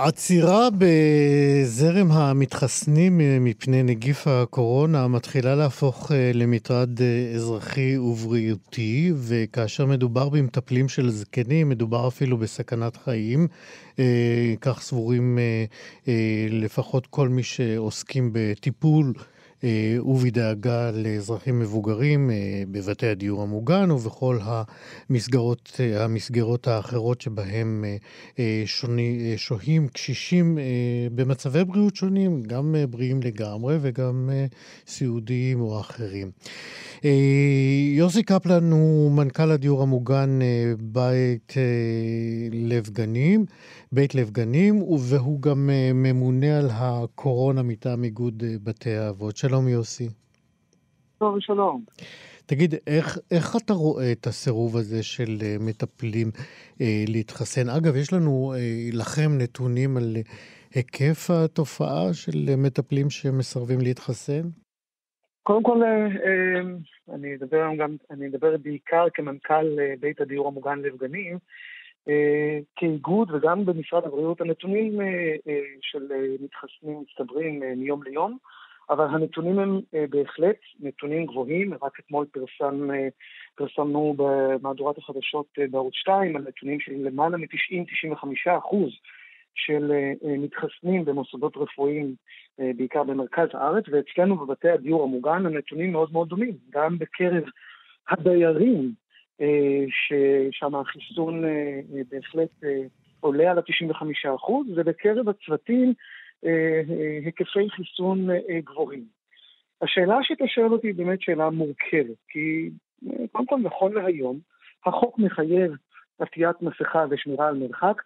[0.00, 10.28] העצירה בזרם המתחסנים מפני נגיף הקורונה מתחילה להפוך אה, למטרד אה, אזרחי ובריאותי, וכאשר מדובר
[10.28, 13.48] במטפלים של זקנים, מדובר אפילו בסכנת חיים.
[13.98, 15.38] אה, כך סבורים
[16.50, 19.22] לפחות כל מי שעוסקים בטיפול אה,
[20.04, 27.84] ובדאגה לאזרחים מבוגרים אה, בבתי הדיור המוגן ובכל המסגרות, אה, המסגרות האחרות שבהם
[28.64, 30.58] שוני, שוהים קשישים
[31.14, 34.30] במצבי בריאות שונים, גם בריאים לגמרי וגם
[34.86, 36.30] סיעודיים או אחרים.
[37.92, 40.38] יוסי קפלן הוא מנכ"ל הדיור המוגן
[40.80, 41.54] בית
[42.52, 43.44] לב גנים.
[43.92, 49.36] בית לב גנים, והוא גם אה, ממונה על הקורונה מטעם איגוד אה, בתי האבות.
[49.36, 50.08] שלום יוסי.
[51.18, 51.84] טוב, שלום.
[52.46, 56.28] תגיד, איך, איך אתה רואה את הסירוב הזה של אה, מטפלים
[56.80, 57.68] אה, להתחסן?
[57.68, 60.16] אגב, יש לנו, אה, לכם, נתונים על
[60.74, 64.42] היקף התופעה של מטפלים שמסרבים להתחסן?
[65.42, 65.80] קודם כל,
[67.14, 69.66] אני אדבר גם, אני אדבר בעיקר כמנכ"ל
[70.00, 71.38] בית הדיור המוגן לב גנים.
[72.08, 75.06] אה, כאיגוד וגם במשרד הבריאות, הנתונים אה,
[75.48, 76.06] אה, של
[76.40, 78.38] מתחסנים מצטברים מיום ליום,
[78.90, 79.80] אבל הנתונים הם
[80.10, 81.74] בהחלט נתונים גבוהים.
[81.82, 82.88] רק אתמול פרסם,
[83.54, 88.90] פרסמנו במהדורת החדשות בערוץ 2 על נתונים של למעלה מ-90-95 אחוז
[89.54, 89.92] של
[90.22, 92.14] מתחסנים במוסדות רפואיים,
[92.58, 96.56] בעיקר במרכז הארץ, ואצלנו בבתי הדיור המוגן הנתונים מאוד מאוד דומים.
[96.70, 97.42] גם בקרב
[98.08, 98.92] הדיירים
[99.88, 102.50] ששם החיסון אה, אה, בהחלט
[103.20, 105.94] עולה על ה-95%, ובקרב הצוותים
[107.24, 108.28] היקפי חיסון
[108.64, 109.04] גבוהים.
[109.82, 112.70] השאלה שאתה שואל אותי היא באמת שאלה מורכבת, כי
[113.32, 114.38] קודם כל נכון להיום,
[114.86, 115.72] החוק מחייב
[116.18, 118.02] עטיית מסכה ושמירה על מרחק,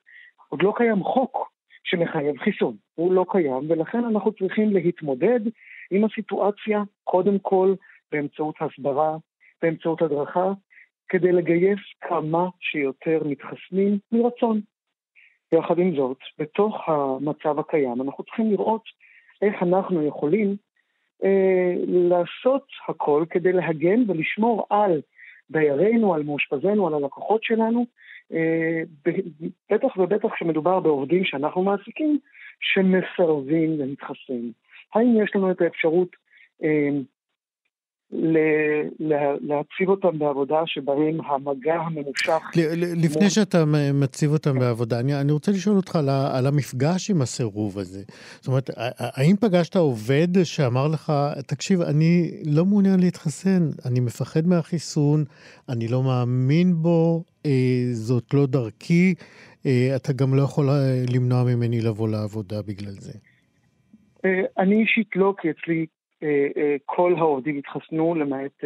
[0.49, 1.53] עוד לא קיים חוק
[1.85, 5.41] שמחייב חיסון, הוא לא קיים, ולכן אנחנו צריכים להתמודד
[5.91, 7.75] עם הסיטואציה קודם כל
[8.13, 9.17] באמצעות הסברה,
[9.63, 10.53] באמצעות הדרכה,
[11.09, 14.61] כדי לגייס כמה שיותר מתחסנים מרצון.
[15.53, 18.83] יחד עם זאת, בתוך המצב הקיים אנחנו צריכים לראות
[19.43, 20.57] איך אנחנו יכולים
[21.25, 25.01] אה, לעשות הכל כדי להגן ולשמור על
[25.51, 27.87] דיירינו, על מאושפזינו, על הלקוחות שלנו,
[28.33, 28.83] אה,
[29.71, 32.19] בטח ובטח כשמדובר בעובדים שאנחנו מעסיקים,
[32.61, 34.51] שמסרבים להתחסן.
[34.95, 36.09] האם יש לנו את האפשרות
[36.65, 36.89] אה,
[39.41, 42.43] להציב אותם בעבודה שבהם המגע הממושך...
[42.97, 47.79] לפני שאתה מציב אותם בעבודה, אני, אני רוצה לשאול אותך על, על המפגש עם הסירוב
[47.79, 48.03] הזה.
[48.35, 51.13] זאת אומרת, האם פגשת עובד שאמר לך,
[51.47, 55.25] תקשיב, אני לא מעוניין להתחסן, אני מפחד מהחיסון,
[55.69, 57.51] אני לא מאמין בו, אה,
[57.93, 59.15] זאת לא דרכי,
[59.67, 63.13] אה, אתה גם לא יכול אה, למנוע ממני לבוא לעבודה בגלל זה.
[64.59, 65.94] אני אישית לא, כי אצלי אה, אה,
[66.85, 68.65] כל העובדים התחסנו, למעט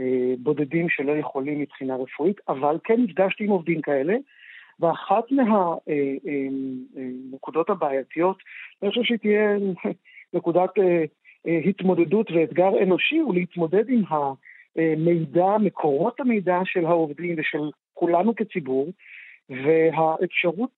[0.00, 4.16] אה, בודדים שלא יכולים מבחינה רפואית, אבל כן נפגשתי עם עובדים כאלה,
[4.80, 5.24] ואחת
[7.30, 8.38] מהנקודות הבעייתיות,
[8.82, 9.56] אני חושב שהיא תהיה
[10.34, 10.70] נקודת
[11.44, 18.92] התמודדות ואתגר אנושי, הוא להתמודד עם המידע, מקורות המידע של העובדים ושל כולנו כציבור,
[19.50, 20.70] והאפשרות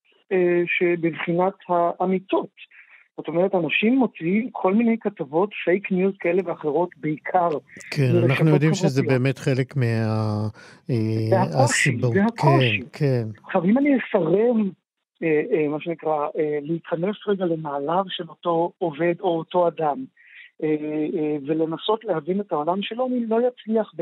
[0.67, 2.51] שבבחינת האמיתות.
[3.21, 7.49] זאת אומרת, אנשים מוציאים כל מיני כתבות פייק ניוז כאלה ואחרות, בעיקר.
[7.91, 9.85] כן, אנחנו יודעים שזה באמת חלק מה...
[10.91, 12.13] אה, הסיבות.
[12.13, 12.81] זה הקושי.
[12.81, 13.29] כן, כן.
[13.47, 14.57] עכשיו, אם אני אסרב,
[15.23, 16.29] אה, אה, מה שנקרא,
[16.63, 20.05] להיכנס רגע לנעליו של אותו עובד או אותו אדם,
[21.47, 23.93] ולנסות להבין את העולם שלו, אני לא אצליח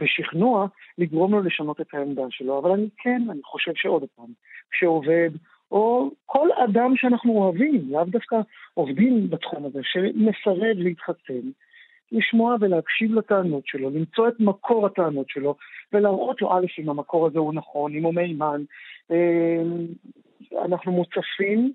[0.00, 0.66] בשכנוע
[0.98, 2.58] לגרום לו לשנות את העמדה שלו.
[2.58, 4.28] אבל אני כן, אני חושב שעוד פעם,
[4.70, 5.30] כשעובד
[5.72, 8.36] או כל אדם שאנחנו אוהבים, לאו דווקא
[8.74, 11.50] עובדים בתחום הזה, שמסרב להתחסן,
[12.12, 15.56] לשמוע ולהקשיב לטענות שלו, למצוא את מקור הטענות שלו,
[15.92, 18.62] ולהראות לו, א', אם המקור הזה הוא נכון, אם הוא מהימן.
[19.10, 19.62] אה,
[20.64, 21.72] אנחנו מוצפים,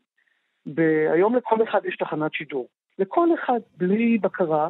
[0.76, 0.82] ב...
[1.14, 2.68] היום לכל אחד יש תחנת שידור.
[3.00, 4.70] לכל אחד, בלי בקרה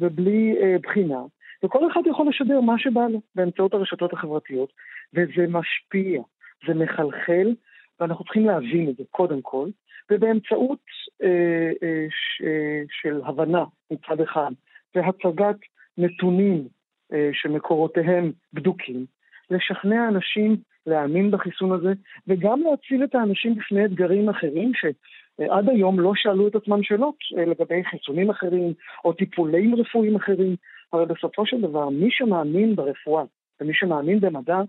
[0.00, 1.20] ובלי אה, בחינה,
[1.64, 4.72] וכל אחד יכול לשדר מה שבא לו באמצעות הרשתות החברתיות,
[5.14, 6.22] וזה משפיע,
[6.66, 7.54] זה מחלחל
[8.00, 9.68] ואנחנו צריכים להבין את זה קודם כל,
[10.10, 10.78] ובאמצעות
[11.22, 14.50] אה, אה, ש, אה, של הבנה מצד אחד,
[14.94, 15.56] והצגת
[15.98, 16.68] נתונים
[17.12, 19.06] אה, שמקורותיהם בדוקים,
[19.50, 21.92] לשכנע אנשים להאמין בחיסון הזה,
[22.26, 27.44] וגם להציל את האנשים בפני אתגרים אחרים שעד היום לא שאלו את עצמם שאלות אה,
[27.44, 28.72] לגבי חיסונים אחרים
[29.04, 30.56] או טיפולים רפואיים אחרים,
[30.92, 33.24] אבל בסופו של דבר מי שמאמין ברפואה
[33.60, 34.60] ומי שמאמין במדע,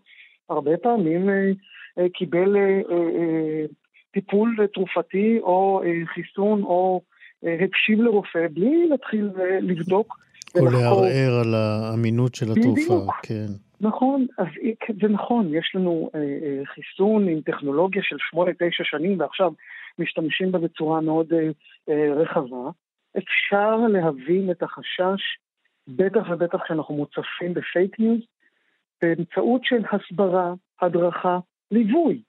[0.49, 1.51] הרבה פעמים אה,
[2.13, 3.65] קיבל אה, אה,
[4.11, 7.01] טיפול תרופתי או אה, חיסון או
[7.45, 10.17] אה, הקשיב לרופא בלי להתחיל אה, לבדוק
[10.59, 13.15] או לערער על האמינות של התרופה, בדיוק.
[13.23, 13.47] כן.
[13.81, 14.47] נכון, אז
[15.01, 19.51] זה נכון, יש לנו אה, אה, חיסון עם טכנולוגיה של שמונה, תשע שנים, ועכשיו
[19.99, 21.49] משתמשים בה בצורה מאוד אה,
[21.89, 22.69] אה, רחבה.
[23.17, 25.21] אפשר להבין את החשש,
[25.87, 28.19] בטח ובטח כשאנחנו מוצפים בפייק ניוז,
[29.01, 31.39] באמצעות של הסברה, הדרכה,
[31.71, 32.21] ליווי.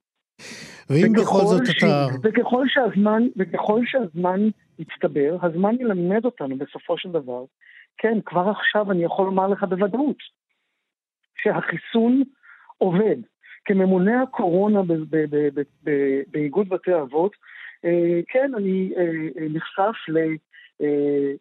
[0.90, 1.70] ואם בכל זאת ש...
[1.78, 2.06] אתה...
[2.22, 4.40] וככל שהזמן, וככל שהזמן
[4.78, 7.44] יצטבר, הזמן ילמד אותנו בסופו של דבר
[7.98, 10.16] כן, כבר עכשיו אני יכול לומר לך בוודאות
[11.42, 12.22] שהחיסון
[12.78, 13.16] עובד.
[13.64, 14.80] כממונה הקורונה
[16.26, 17.32] באיגוד בתי האבות,
[17.84, 19.02] אה, כן, אני אה,
[19.38, 19.96] אה, נחשף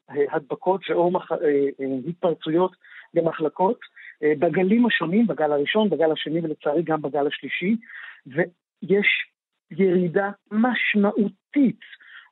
[0.10, 1.12] להדבקות ואו
[2.08, 2.72] התפרצויות
[3.14, 3.80] במחלקות
[4.24, 7.76] בגלים השונים, בגל הראשון, בגל השני ולצערי גם בגל השלישי,
[8.28, 9.08] ויש
[9.72, 11.80] ירידה משמעותית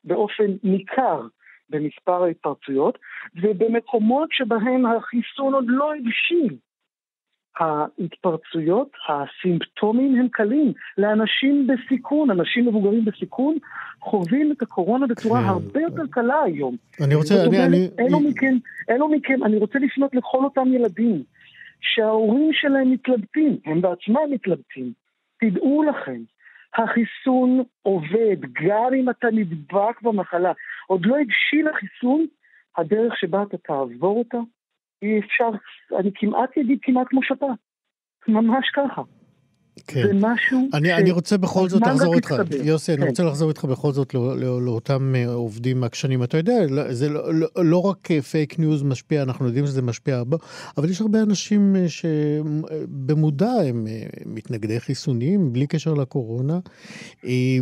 [0.04, 1.22] באופן ניכר
[1.70, 2.98] במספר ההתפרצויות,
[3.36, 6.58] ובמקומות שבהם החיסון עוד לא הבשיל.
[7.60, 10.74] ההתפרצויות, הסימפטומים הם קלים.
[10.98, 13.58] לאנשים בסיכון, אנשים מבוגרים בסיכון,
[14.02, 15.48] חווים את הקורונה בצורה כן.
[15.48, 16.76] הרבה יותר קלה היום.
[17.02, 17.46] אני רוצה, אני...
[17.46, 17.90] אומרת, אני...
[18.00, 18.58] אלו מכם,
[18.90, 21.24] אלו מכם, אני רוצה לפנות לכל אותם ילדים,
[21.82, 24.94] שההורים שלהם מתלבטים, הם בעצמם מתלבטים.
[25.40, 26.22] תדעו לכם,
[26.76, 30.52] החיסון עובד, גם אם אתה נדבק במחלה.
[30.88, 32.26] עוד לא הבשיל החיסון,
[32.78, 34.38] הדרך שבה אתה תעבור אותה,
[35.02, 35.50] אי אפשר,
[36.00, 37.46] אני כמעט אגיד כמעט כמו שאתה.
[38.28, 39.02] ממש ככה.
[39.88, 40.08] כן.
[40.08, 40.92] זה משהו אני, ש...
[40.92, 43.02] אני רוצה בכל זאת לחזור איתך, יוסי, כן.
[43.02, 46.24] אני רוצה לחזור איתך בכל זאת לא, לא, לאותם אה, עובדים עקשנים.
[46.24, 49.82] אתה יודע, לא, זה לא, לא, לא רק פייק אה, ניוז משפיע, אנחנו יודעים שזה
[49.82, 50.38] משפיע הרבה,
[50.78, 53.88] אבל יש הרבה אנשים אה, שבמודע הם
[54.26, 56.60] מתנגדי חיסונים, בלי קשר לקורונה.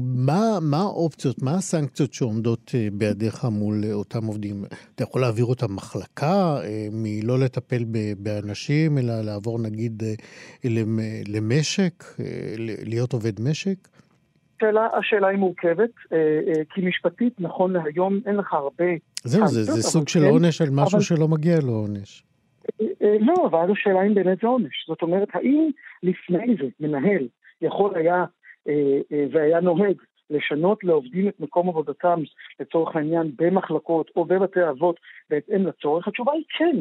[0.01, 4.65] מה, מה האופציות, מה הסנקציות שעומדות בידיך מול אותם עובדים?
[4.95, 6.59] אתה יכול להעביר אותם מחלקה,
[6.91, 7.85] מלא לטפל
[8.17, 10.03] באנשים, אלא לעבור נגיד
[11.27, 12.04] למשק?
[12.85, 13.77] להיות עובד משק?
[14.57, 18.85] השאלה, השאלה היא מורכבת, אה, אה, כי משפטית, נכון להיום, אין לך הרבה...
[19.23, 21.03] זהו, זה, זה סוג של כן, עונש על משהו אבל...
[21.03, 22.23] שלא מגיע לו עונש.
[22.81, 24.85] אה, לא, אבל השאלה אם באמת זה עונש.
[24.87, 25.69] זאת אומרת, האם
[26.03, 27.27] לפני זה מנהל
[27.61, 28.25] יכול היה
[29.31, 29.95] והיה נוהג
[30.29, 32.19] לשנות לעובדים את מקום עבודתם,
[32.59, 34.99] לצורך העניין, במחלקות או בבתי אבות,
[35.29, 36.07] בהתאם לצורך?
[36.07, 36.77] התשובה היא כן.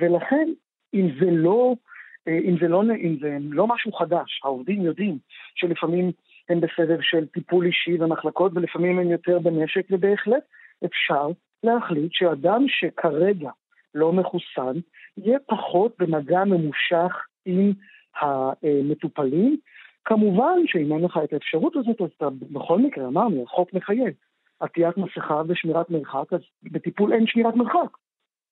[0.00, 0.48] ולכן,
[0.94, 1.95] אם זה לא אה,
[2.28, 5.18] אם זה, לא, אם זה לא משהו חדש, העובדים יודעים
[5.54, 6.12] שלפעמים
[6.48, 10.42] הם בסבב של טיפול אישי ומחלקות ולפעמים הם יותר בנשק, ובהחלט
[10.84, 11.28] אפשר
[11.64, 13.50] להחליט שאדם שכרגע
[13.94, 14.80] לא מחוסן,
[15.16, 17.72] יהיה פחות במגע ממושך עם
[18.20, 19.56] המטופלים.
[20.04, 24.12] כמובן שאם אין לך את האפשרות הזאת, אז אתה בכל מקרה, אמרנו, החוק מחייב
[24.60, 27.96] עטיית מסכה ושמירת מרחק, אז בטיפול אין שמירת מרחק.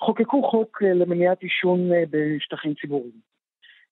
[0.00, 3.34] וחוקקו חוק למניעת עישון בשטחים ציבוריים.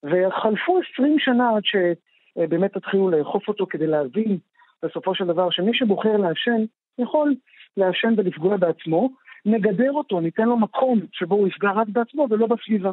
[0.03, 4.37] וחלפו 20 שנה עד שבאמת תתחילו לאכוף אותו כדי להבין
[4.83, 6.65] בסופו של דבר שמי שבוחר לעשן
[6.99, 7.35] יכול
[7.77, 9.09] לעשן ולפגוע בעצמו,
[9.45, 12.91] נגדר אותו, ניתן לו מקום שבו הוא יפגע רק בעצמו ולא בסביבה.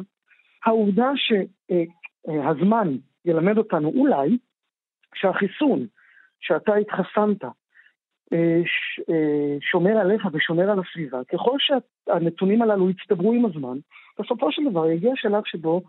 [0.65, 4.37] העובדה שהזמן ילמד אותנו אולי
[5.15, 5.85] שהחיסון
[6.39, 7.43] שאתה התחסנת
[8.33, 8.61] אה,
[9.09, 13.77] אה, שומר עליך ושומר על הסביבה, ככל שהנתונים הללו יצטברו עם הזמן,
[14.19, 15.81] בסופו של דבר יגיע שלב שבו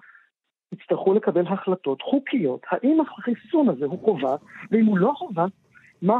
[0.73, 4.37] יצטרכו לקבל החלטות חוקיות, האם החיסון הזה הוא חובה,
[4.71, 5.47] ואם הוא לא חובה,
[6.03, 6.19] מה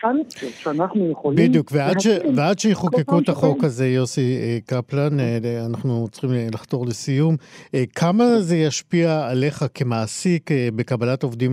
[0.00, 1.48] סנקציות שאנחנו יכולים...
[1.48, 2.06] בדיוק, ועד, ש...
[2.36, 7.34] ועד שיחוקקו את החוק הזה, יוסי אה, קפלן, אה, אנחנו צריכים לחתור לסיום.
[7.74, 11.50] אה, כמה זה ישפיע עליך כמעסיק בקבלת עובדים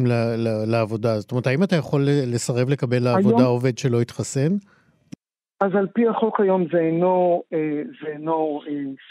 [0.68, 1.20] לעבודה?
[1.20, 2.02] זאת אומרת, האם אתה יכול
[2.34, 3.48] לסרב לקבל לעבודה היום...
[3.48, 4.52] עובד שלא התחסן?
[5.62, 7.44] אז על פי החוק היום זה אינו,
[8.02, 8.62] זה אינו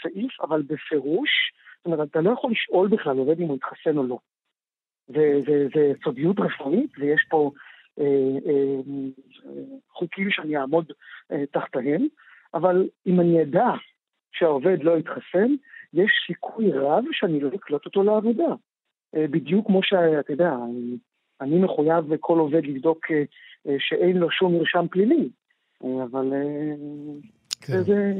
[0.03, 1.29] סעיף, אבל בפירוש,
[1.77, 4.17] זאת אומרת, אתה לא יכול לשאול בכלל עובד אם הוא התחסן או לא.
[5.73, 7.72] זה סודיות רפואית, ויש פה אה, אה,
[9.89, 10.91] חוקים שאני אעמוד
[11.31, 12.07] אה, תחתיהם,
[12.53, 13.69] אבל אם אני אדע
[14.31, 15.53] שהעובד לא יתחסן,
[15.93, 18.53] יש סיכוי רב שאני לא אקלוט אותו לעבודה.
[19.15, 20.53] אה, בדיוק כמו שאתה יודע,
[21.41, 23.23] אני מחויב כל עובד לבדוק אה,
[23.67, 25.29] אה, שאין לו שום מרשם פלילי,
[25.81, 26.33] אבל
[27.61, 27.81] כן.
[27.81, 28.13] זה,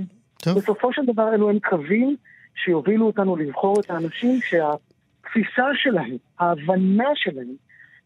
[0.43, 0.57] טוב.
[0.57, 2.15] בסופו של דבר אלו הם קווים
[2.55, 7.55] שיובילו אותנו לבחור את האנשים שהתפיסה שלהם, ההבנה שלהם,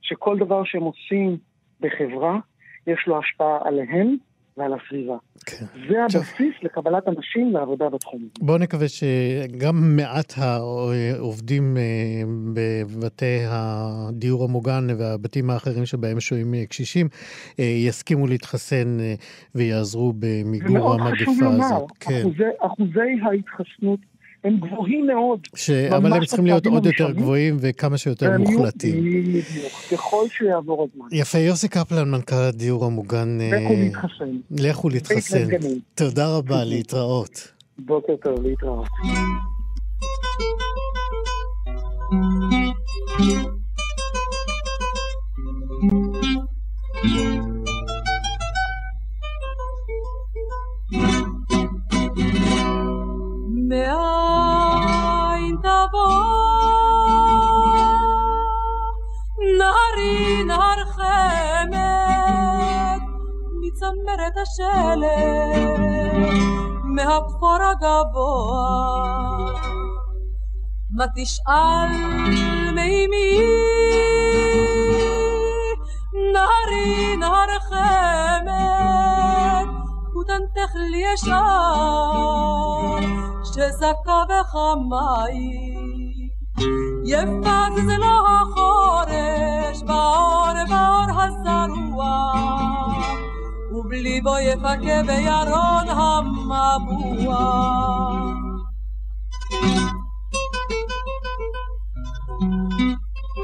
[0.02, 1.38] שכל דבר שהם עושים
[1.82, 2.40] בחברה,
[2.88, 4.16] יש לו השפעה עליהם
[4.58, 5.18] ועל הסביבה.
[5.46, 5.66] כן.
[5.90, 6.64] זה הבסיס טוב.
[6.64, 8.28] לקבלת אנשים לעבודה בתחום.
[8.40, 11.84] בואו נקווה שגם מעט העובדים אה,
[12.54, 17.08] בבתי הדיור המוגן והבתים האחרים שבהם שוהים אה, קשישים
[17.60, 18.98] אה, יסכימו להתחסן
[19.56, 21.38] ויעזרו במיגור המגפה הזאת.
[21.38, 22.22] זה מאוד חשוב לומר, כן.
[22.22, 24.00] אחוזי, אחוזי ההתחסנות
[24.48, 25.40] הם גבוהים מאוד.
[25.56, 25.70] ש...
[25.70, 29.04] אבל הם צריכים להיות עוד יותר גבוהים וכמה שיותר מוחלטים.
[29.24, 31.08] בדיוק, ככל שיעבור הזמן.
[31.12, 33.38] יפה, יוסי קפלן, מנכ"ל הדיור המוגן.
[33.42, 34.38] לכו אה, להתחסן.
[34.52, 35.48] לכו להתחסן.
[35.96, 37.48] תודה רבה, להתראות.
[37.80, 38.88] בוקר טוב, להתראות.
[63.88, 65.18] camere da sele
[66.96, 69.56] me hab fora gaboa
[70.98, 71.92] ما تشقل
[72.76, 73.32] ميمي
[76.34, 79.68] نهاري نهار خامات
[80.16, 83.02] وتنتخل يشار
[83.56, 85.44] شزكا بخماي
[87.06, 92.58] ينفع تزلها خارج بعار بعار هالزروع
[93.88, 97.38] ובלי בו יפקה בירון המבוע.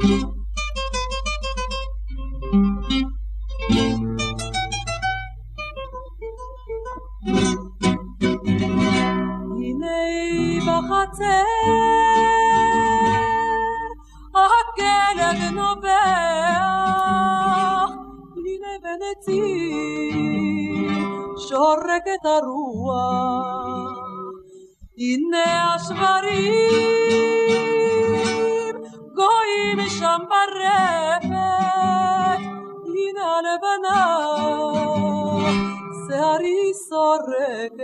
[0.04, 0.33] בחצר,
[22.14, 23.98] שורקת הרוח.
[24.98, 26.54] הנה השברים
[29.16, 31.30] גויים שם ברפת,
[32.86, 34.02] הנה הלבנה,
[36.08, 37.78] שערי סורקת.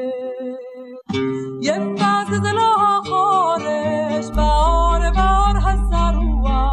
[1.61, 6.69] יפה זה זה לא החורש, באור באור הזרוע,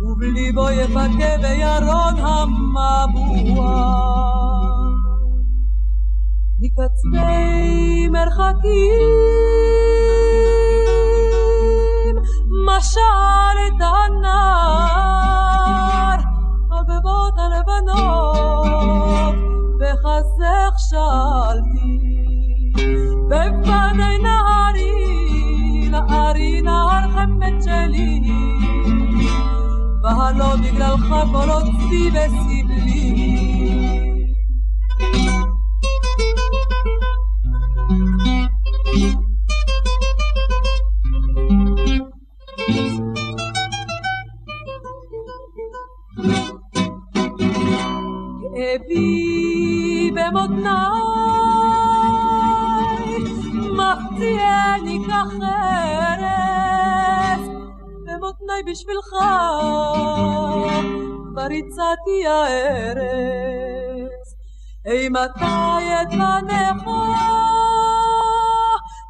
[0.00, 2.11] ובליבו יפקה בירון
[6.78, 8.72] מקצווי מרחקים,
[12.66, 14.60] משל את הנער,
[16.70, 18.14] הגבות הלבנות,
[19.80, 21.98] בחסך שאלתי.
[23.28, 28.20] בפני נהרי, נהרי נהר חמד שלי,
[30.02, 32.41] והלא בגללך כל עוצבי וסבלי.
[50.62, 51.02] במותניי
[53.76, 55.42] מחציאני כחרס,
[58.06, 59.10] במותניי בשבילך
[61.30, 64.26] כבר הצעתי הארץ.
[64.86, 65.44] אימתי
[66.02, 66.84] את פניך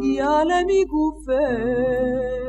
[0.03, 2.42] יעלה מגופך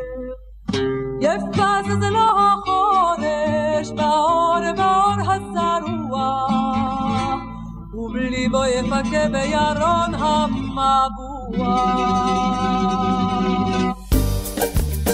[1.23, 6.47] יפה זה זה לא החורש, באור באור הזרוע,
[7.93, 11.63] ובלי בו יפקה בירון המבוע.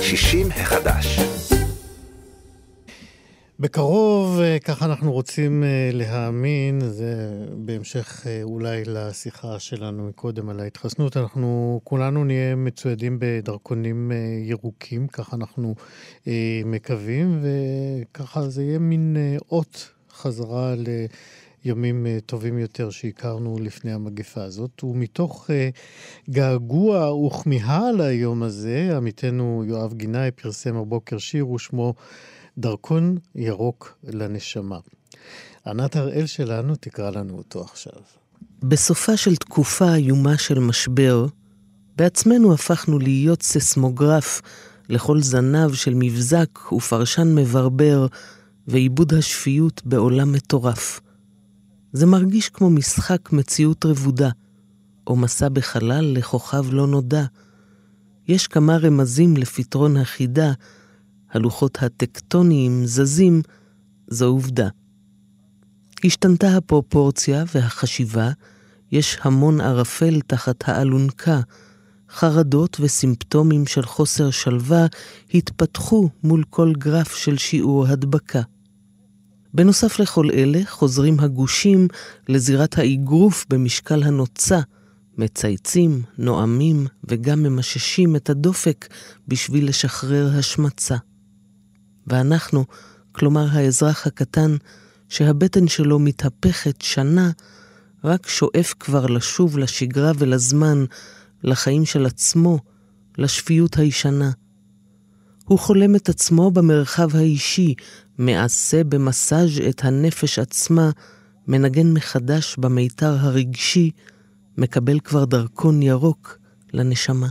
[0.01, 1.28] שישים החדש
[3.61, 10.59] בקרוב, אה, ככה אנחנו רוצים אה, להאמין, זה בהמשך אה, אולי לשיחה שלנו מקודם על
[10.59, 14.11] ההתחסנות, אנחנו כולנו נהיה מצוידים בדרכונים
[14.45, 15.75] ירוקים, ככה אנחנו
[16.65, 19.17] מקווים, וככה זה יהיה מין
[19.51, 20.75] אות חזרה
[21.65, 25.49] ימים uh, טובים יותר שהכרנו לפני המגפה הזאת, ומתוך
[26.29, 31.93] געגוע וכמיהה ליום הזה, עמיתנו יואב גינאי פרסם הבוקר שיר ושמו
[32.59, 34.79] דרכון ירוק לנשמה.
[35.67, 38.01] ענת הראל שלנו תקרא לנו אותו עכשיו.
[38.63, 41.25] בסופה של תקופה איומה של משבר,
[41.95, 44.41] בעצמנו הפכנו להיות ססמוגרף
[44.89, 48.07] לכל זנב של מבזק ופרשן מברבר
[48.67, 50.99] ועיבוד השפיות בעולם מטורף.
[51.93, 54.29] זה מרגיש כמו משחק מציאות רבודה,
[55.07, 57.25] או מסע בחלל לכוכב לא נודע.
[58.27, 60.51] יש כמה רמזים לפתרון החידה,
[61.31, 63.41] הלוחות הטקטוניים זזים,
[64.07, 64.67] זו עובדה.
[66.03, 68.31] השתנתה הפרופורציה והחשיבה,
[68.91, 71.39] יש המון ערפל תחת האלונקה,
[72.09, 74.85] חרדות וסימפטומים של חוסר שלווה
[75.33, 78.41] התפתחו מול כל גרף של שיעור הדבקה.
[79.53, 81.87] בנוסף לכל אלה, חוזרים הגושים
[82.29, 84.59] לזירת האגרוף במשקל הנוצה,
[85.17, 88.87] מצייצים, נואמים וגם ממששים את הדופק
[89.27, 90.95] בשביל לשחרר השמצה.
[92.09, 92.65] ואנחנו,
[93.11, 94.55] כלומר האזרח הקטן,
[95.09, 97.31] שהבטן שלו מתהפכת שנה,
[98.03, 100.85] רק שואף כבר לשוב לשגרה ולזמן,
[101.43, 102.59] לחיים של עצמו,
[103.17, 104.31] לשפיות הישנה.
[105.45, 107.73] הוא חולם את עצמו במרחב האישי,
[108.17, 110.89] מעשה במסאז' את הנפש עצמה,
[111.47, 113.91] מנגן מחדש במיתר הרגשי,
[114.57, 116.37] מקבל כבר דרכון ירוק
[116.73, 117.27] לנשמה.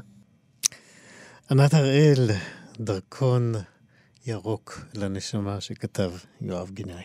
[1.51, 2.31] ענת הראל,
[2.81, 3.55] דרכון
[4.29, 7.03] ירוק לנשמה שכתב יואב גינאי.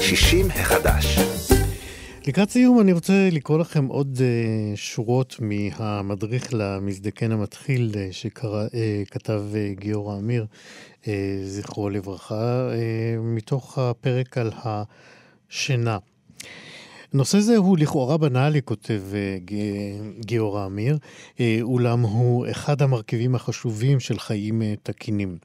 [0.00, 1.18] 60 החדש.
[2.26, 9.80] לקראת סיום אני רוצה לקרוא לכם עוד uh, שורות מהמדריך למזדקן המתחיל uh, שכתב uh,
[9.80, 10.46] גיורא עמיר,
[11.02, 11.06] uh,
[11.44, 12.74] זכרו לברכה, uh,
[13.20, 15.98] מתוך הפרק על השינה.
[17.12, 19.02] נושא זה הוא לכאורה בנאלי, כותב
[20.20, 20.98] גיורא עמיר,
[21.62, 25.38] אולם הוא אחד המרכיבים החשובים של חיים תקינים.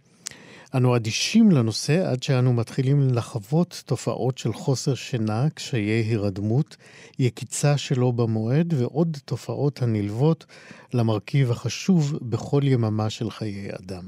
[0.75, 6.77] אנו אדישים לנושא עד שאנו מתחילים לחוות תופעות של חוסר שינה, קשיי הירדמות,
[7.19, 10.45] יקיצה שלא במועד ועוד תופעות הנלוות
[10.93, 14.03] למרכיב החשוב בכל יממה של חיי אדם.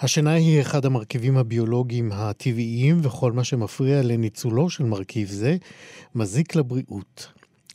[0.00, 5.56] השינה היא אחד המרכיבים הביולוגיים הטבעיים וכל מה שמפריע לניצולו של מרכיב זה
[6.14, 7.28] מזיק לבריאות.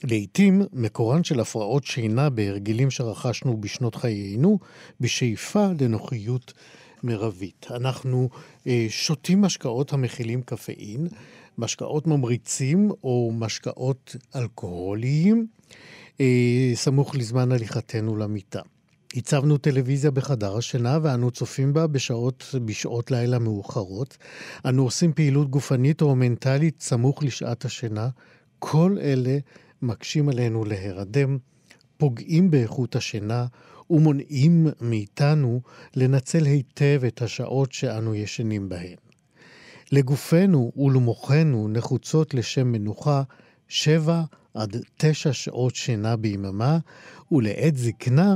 [0.03, 4.59] לעתים מקורן של הפרעות שינה בהרגלים שרכשנו בשנות חיינו,
[4.99, 6.53] בשאיפה לנוחיות
[7.03, 7.67] מרבית.
[7.71, 8.29] אנחנו
[8.67, 11.07] אה, שותים משקאות המכילים קפאין,
[11.57, 15.47] משקאות ממריצים או משקאות אלכוהוליים,
[16.21, 18.61] אה, סמוך לזמן הליכתנו למיטה.
[19.15, 24.17] הצבנו טלוויזיה בחדר השינה ואנו צופים בה בשעות, בשעות לילה מאוחרות.
[24.65, 28.09] אנו עושים פעילות גופנית או מנטלית סמוך לשעת השינה.
[28.59, 29.37] כל אלה
[29.81, 31.37] מקשים עלינו להירדם,
[31.97, 33.45] פוגעים באיכות השינה
[33.93, 35.61] ומונעים מאיתנו
[35.95, 38.95] לנצל היטב את השעות שאנו ישנים בהן.
[39.91, 43.23] לגופנו ולמוחנו נחוצות לשם מנוחה
[43.67, 44.23] שבע
[44.53, 46.77] עד תשע שעות שינה ביממה,
[47.31, 48.35] ולעת זקנה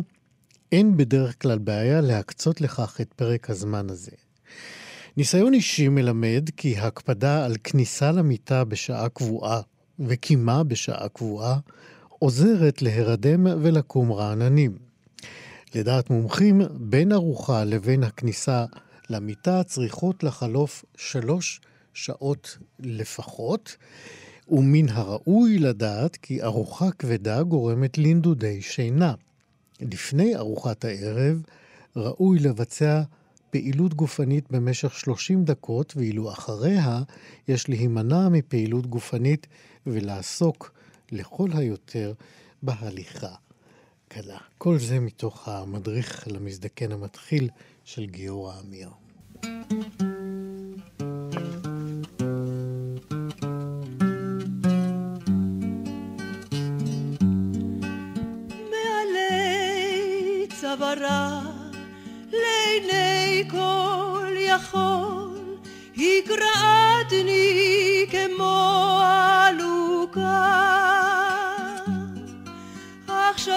[0.71, 4.11] אין בדרך כלל בעיה להקצות לכך את פרק הזמן הזה.
[5.17, 9.61] ניסיון אישי מלמד כי הקפדה על כניסה למיטה בשעה קבועה
[9.99, 11.59] וקימה בשעה קבועה
[12.19, 14.86] עוזרת להירדם ולקום רעננים.
[15.75, 18.65] לדעת מומחים, בין ארוחה לבין הכניסה
[19.09, 21.61] למיטה צריכות לחלוף שלוש
[21.93, 23.77] שעות לפחות,
[24.49, 29.13] ומן הראוי לדעת כי ארוחה כבדה גורמת לנדודי שינה.
[29.81, 31.41] לפני ארוחת הערב
[31.95, 33.01] ראוי לבצע
[33.49, 37.01] פעילות גופנית במשך 30 דקות, ואילו אחריה
[37.47, 39.47] יש להימנע מפעילות גופנית
[39.87, 40.71] ולעסוק
[41.11, 42.13] לכל היותר
[42.63, 43.35] בהליכה.
[44.07, 44.37] קלה.
[44.57, 47.49] כל זה מתוך המדריך למזדקן המתחיל
[47.83, 48.89] של גיורא עמיר.
[60.61, 61.41] צווארה
[62.31, 65.57] לעיני כל יכול
[65.97, 67.45] הגרעתני
[68.11, 70.76] כמו עלוקה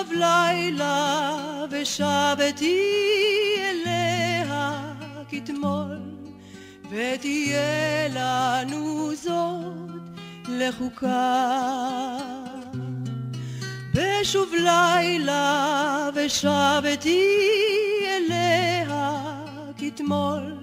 [0.01, 2.81] עכשיו לילה ושבתי
[3.59, 4.93] אליה
[5.31, 5.99] כתמול
[6.91, 10.01] ותהיה לנו זאת
[10.49, 12.17] לחוקה.
[13.95, 17.27] ושוב לילה ושבתי
[18.07, 19.13] אליה
[19.79, 20.57] כתמול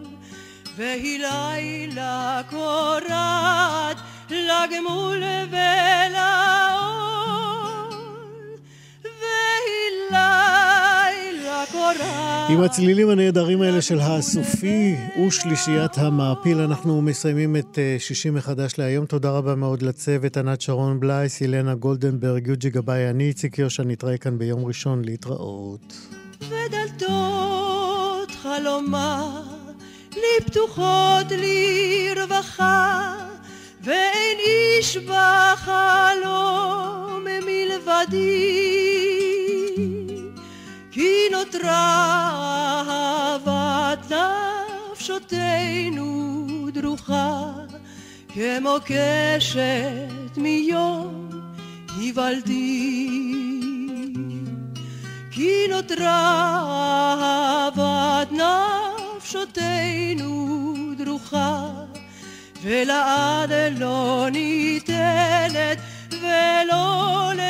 [0.76, 3.98] והיא לילה קורת
[4.30, 6.67] לגמול ולעול,
[12.50, 14.96] עם הצלילים הנהדרים האלה של הסופי
[15.28, 19.06] ושלישיית המעפיל, אנחנו מסיימים את אה, שישי מחדש להיום.
[19.06, 24.18] תודה רבה מאוד לצוות, ענת שרון בלייס, ילנה גולדנברג, יוג'י גבאי, אני איציק יושע, נתראה
[24.18, 25.94] כאן ביום ראשון להתראות.
[26.42, 29.42] ודלתות חלומה
[30.16, 33.14] לי פתוחות לרווחה,
[33.84, 36.46] ואין איש בחלום
[37.46, 39.37] מלבדי.
[40.98, 44.12] כי נותרה אהבת
[44.92, 47.52] נפשותינו דרוכה,
[48.34, 51.30] כמו קשת מיום
[51.98, 53.10] היוולדי.
[55.32, 56.34] כי נותרה
[57.22, 58.32] אהבת
[59.18, 60.34] נפשותינו
[60.98, 61.70] דרוכה,
[62.62, 65.78] ולעד לא ניתנת
[66.22, 67.42] ולא ל...